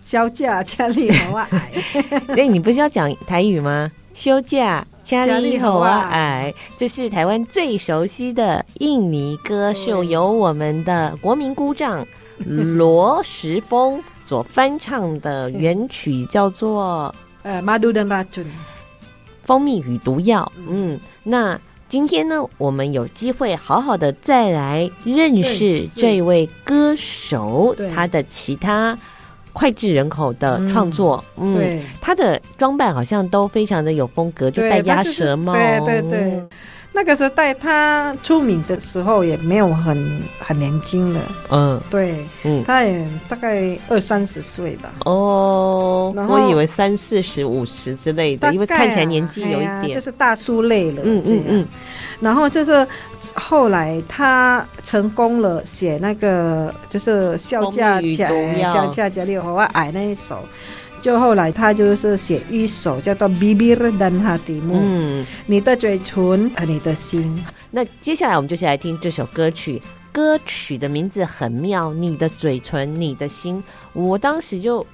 [0.08, 1.70] 贾小贾家里好矮。
[2.28, 3.92] 哎，你不是要讲台语吗？
[4.14, 12.06] 休假家里好矮，这是台湾最熟悉的印尼歌，是由我们的国民姑丈
[12.38, 18.44] 罗时丰所翻唱的原曲，叫做呃《Madu dan Racun》。
[19.44, 28.98] 蜂蜜与毒药，嗯，那今天呢，我们有机会好好的再来认识这位歌手，他的其他
[29.58, 36.42] 脍炙人口的创作，嗯，嗯，他的装扮好像都非常的有风格，就戴鸭舌帽，对对对。
[36.98, 44.90] 嗯那个时代他出名的时候也没有很很年轻了，嗯，对，嗯，他也大概二三十岁吧。
[45.04, 51.66] 哦，我以为三四十、五十之类的，因为看起来年纪有一点，啊、就是大叔类了，嗯嗯嗯。
[52.18, 52.84] 然后就是
[53.34, 58.28] 后来他成功了，写那个就是笑嫁家，
[58.72, 60.44] 笑嫁家里我矮那一首。
[61.00, 64.38] 就后来他就是写一首叫做《Bibir dan Hatimu》，
[64.72, 67.44] 嗯，你的嘴唇和你的心。
[67.70, 69.80] 那接下来我们就先来听这首歌曲，
[70.10, 73.56] 歌曲的名字很妙，《你的嘴唇，你的心》。
[73.92, 74.84] 我当时就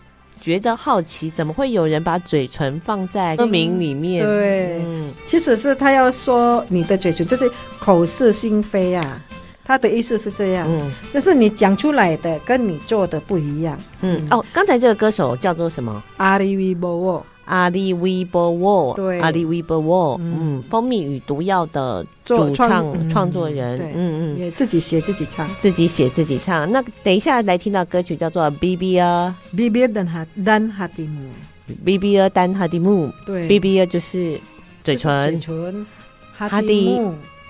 [0.40, 4.24] 觉得好奇，怎么会有人把嘴唇放在歌名里面？
[4.26, 9.20] 对，嗯，其实是他要说你的嘴唇就是口是心非啊。
[9.64, 16.02] 他的意思是这样，嗯，就是你讲出来的跟你做的不一样，嗯，嗯哦，刚才这个歌手叫做什么？
[16.18, 26.70] 阿里维波沃，阿里维波沃，对，阿里维波沃，嗯，蜂蜜与毒药的主唱创作人，嗯嗯，也自己写自己唱，自己写自己唱。
[26.70, 29.88] 那等一下来听到歌曲叫做 Bibir Bibir
[30.44, 34.38] dan Hatimu，Bibir dan Hatimu，对，Bibir 就是
[34.82, 35.86] 嘴唇，嘴唇，
[36.36, 37.00] 哈蒂。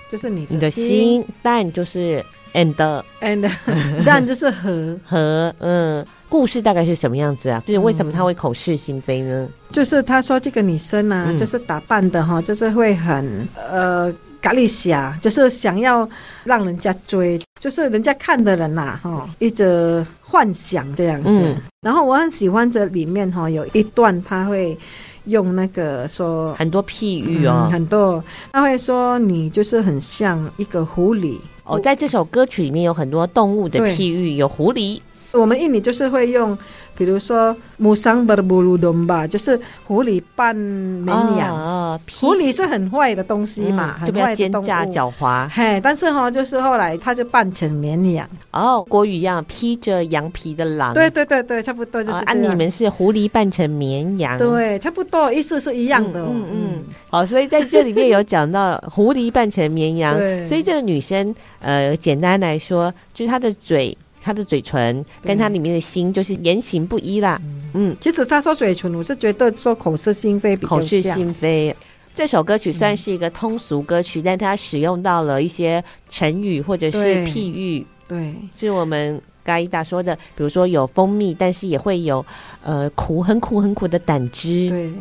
[0.09, 2.75] 就是你你的心，但就是 and
[3.21, 3.51] and，
[4.05, 7.61] 但就是和和嗯，故事大概是什么样子啊？
[7.65, 9.49] 就是为什么他会口是心非呢？
[9.71, 16.07] 就是他说这个女生呢、啊，嗯、就是打扮的哈，就是会很呃咖喱侠，就是想要
[16.43, 21.41] 让人家追，就是人家看的人呐、啊、哈，一直幻想这样子。
[21.41, 24.77] 嗯、然后我很喜欢这里面哈有一段他会。
[25.25, 34.99] 用那个说很多譬喻哦、嗯，很多他会说你就是很像一个狐狸哦，在这首歌曲里面有很多动物的譬喻，有狐狸。
[35.31, 36.57] 我们印尼就是会用。
[36.97, 41.55] 比如说，musang berbulu domba，就是狐狸扮绵羊。
[41.55, 45.47] 哦、狐狸是很坏的东西嘛，嗯、很坏的动物，狡猾。
[45.49, 48.27] 嘿，但是哈，就是后来他就扮成绵羊。
[48.51, 50.93] 哦，国语一样，披着羊皮的狼。
[50.93, 52.17] 对对对对，差不多就是。
[52.25, 54.37] 啊，你们是狐狸扮成绵羊。
[54.37, 56.21] 对，差不多，意思是一样的。
[56.21, 56.83] 嗯嗯。
[57.09, 60.15] 好，所以在这里面有讲到狐狸扮成绵羊。
[60.45, 63.97] 所以这个女生，呃，简单来说，就是她的嘴。
[64.25, 67.39] 他的嘴唇跟他里面的心就是言行不一啦。
[67.75, 70.79] 嗯，其实他说嘴唇，我是觉得说口是心非比较像。
[70.79, 71.75] 口是心非，
[72.11, 76.97] 这首歌曲算是一个通俗歌曲，嗯、但他使用到了一些成语或者是
[77.27, 77.85] 譬喻。
[78.07, 82.25] 对，是我们嘎伊达说的，比如说有蜂蜜，但是也会有
[82.63, 84.69] 呃苦，很苦很苦的胆汁。
[84.71, 84.91] 对，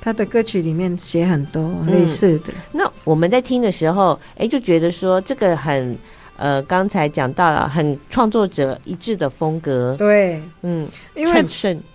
[0.00, 2.46] 他的歌曲里面写很多类似的。
[2.48, 5.96] 嗯、那我们在听的时候，哎，就觉得说这个很。
[6.38, 11.32] 呃，刚才讲到了很创作者一致的风格，对，嗯，因为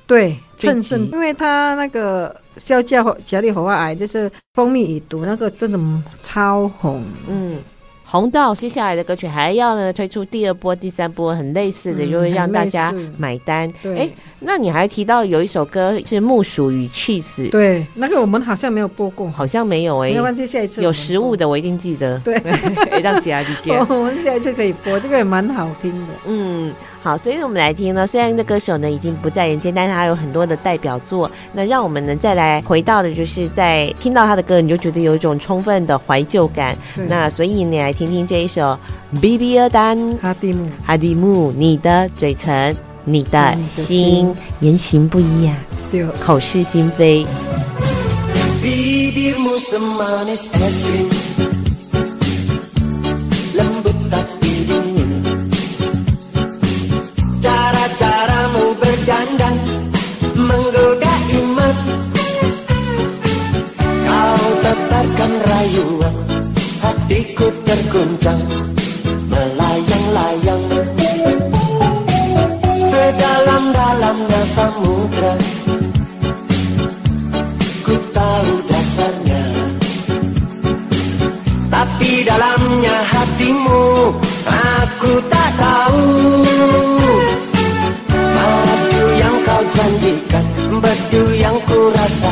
[0.06, 5.80] 对，趁盛，因为他那个肖家家里火花癌就是蜂蜜已毒那个真的
[6.22, 7.58] 超红，嗯。
[8.14, 13.68] 红到接下来的歌曲还要呢推出第二波、第三波，很类似的，就会让大家买单。
[13.84, 14.07] 哎、
[14.41, 22.20] 那你还提到有一首歌是《木薯与起司》，对，那个我们好像没有播过，好像没有哎、欸，没关系，下一次有食物的我一定记得。
[22.20, 22.39] 对，
[23.01, 26.14] 让姐姐给我们下一次可以播，这个也蛮好听的。
[26.28, 26.72] 嗯。
[27.04, 28.08] 好，所以我们来听呢。
[28.08, 31.30] 虽然这歌手呢已经不在人间，但是他有很多的代表作。
[31.51, 36.78] 那让我们呢再来回到的，就是在听到他的歌，你就觉得有一种充分的怀旧感。
[37.10, 38.80] 那所以你来听听这一首
[39.20, 40.54] 《Bibir dan Hatimu》，
[40.86, 42.74] 哈蒂姆，你的嘴唇，
[43.04, 45.54] 你的心，言行不一呀，
[45.91, 47.26] 对，口是心非。
[59.04, 59.56] dandan
[60.39, 61.76] menggoda iman
[64.08, 66.16] Kau tetarkan rayuan
[66.84, 68.41] hatiku terguncang
[69.28, 70.64] melayang-layang.
[72.91, 74.18] Sedalam-dalam
[74.56, 75.34] samudra
[91.84, 92.22] coração.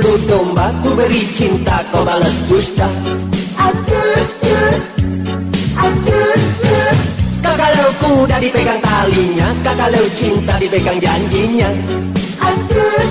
[0.00, 2.88] bulu domba ku beri cinta kau balas dusta.
[3.60, 4.24] Aduh,
[5.76, 6.32] aduh,
[7.44, 11.68] Kakak leu kuda dipegang talinya Kakak leu cinta dipegang janjinya.
[12.40, 13.04] Aduh,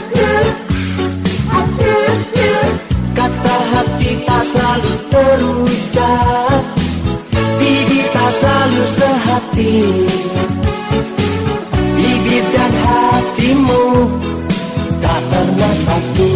[1.53, 2.65] aduh,
[3.13, 6.61] Kata hati tak selalu terucap
[7.61, 9.77] Bibi tak selalu sehati.
[11.93, 13.85] Bibi dan hatimu
[15.03, 16.29] tak pernah satu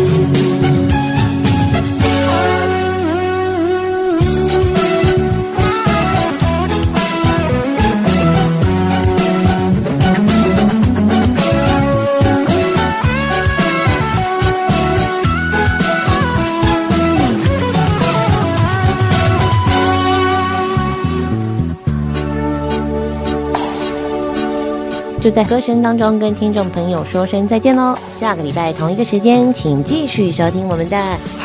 [25.24, 27.96] 就在歌声当中跟听众朋友说声再见喽！
[28.20, 30.98] 下个礼拜同一个时间，请继续收听我们的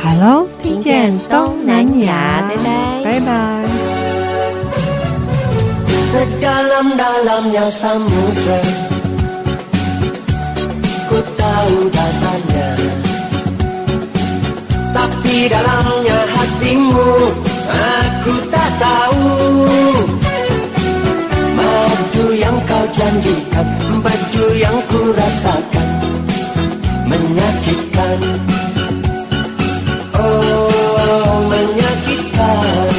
[0.02, 3.64] Hello，听见东南亚，拜拜，拜拜。
[22.94, 23.66] Janjikan
[24.02, 25.88] Baju yang ku rasakan
[27.08, 28.20] Menyakitkan.
[30.12, 32.92] Oh menyakitkan.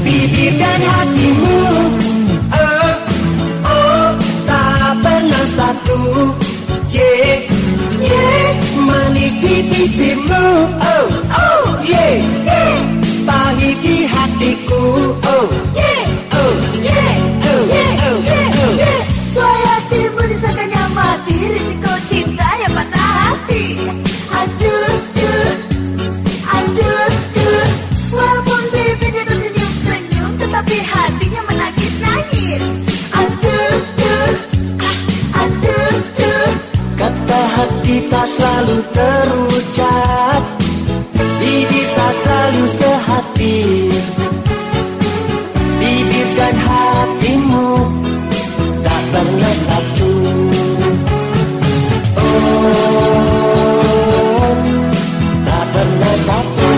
[0.00, 1.60] Bibir dan hatimu.
[2.48, 2.92] Oh
[3.68, 4.08] oh
[4.48, 6.32] tak pernah satu.
[6.88, 7.44] Yeah
[8.00, 10.46] yeah Manis di bibirmu.
[10.80, 12.72] Oh oh yeah yeah.
[13.28, 15.12] Pahit di hatiku.
[15.28, 15.65] Oh
[38.56, 40.40] selalu terucap.
[41.36, 43.92] Bibir tak selalu sehati
[45.76, 47.84] Bibir dan hatimu
[48.80, 50.12] Tak pernah satu.
[52.16, 52.56] Oh,
[55.44, 56.72] tak pernah satu.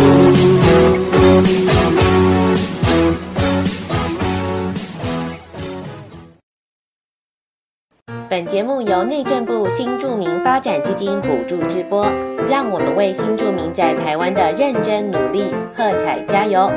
[10.98, 12.04] 金补助直播，
[12.48, 16.68] 让我们为新住民在台湾的认真努力喝彩加油！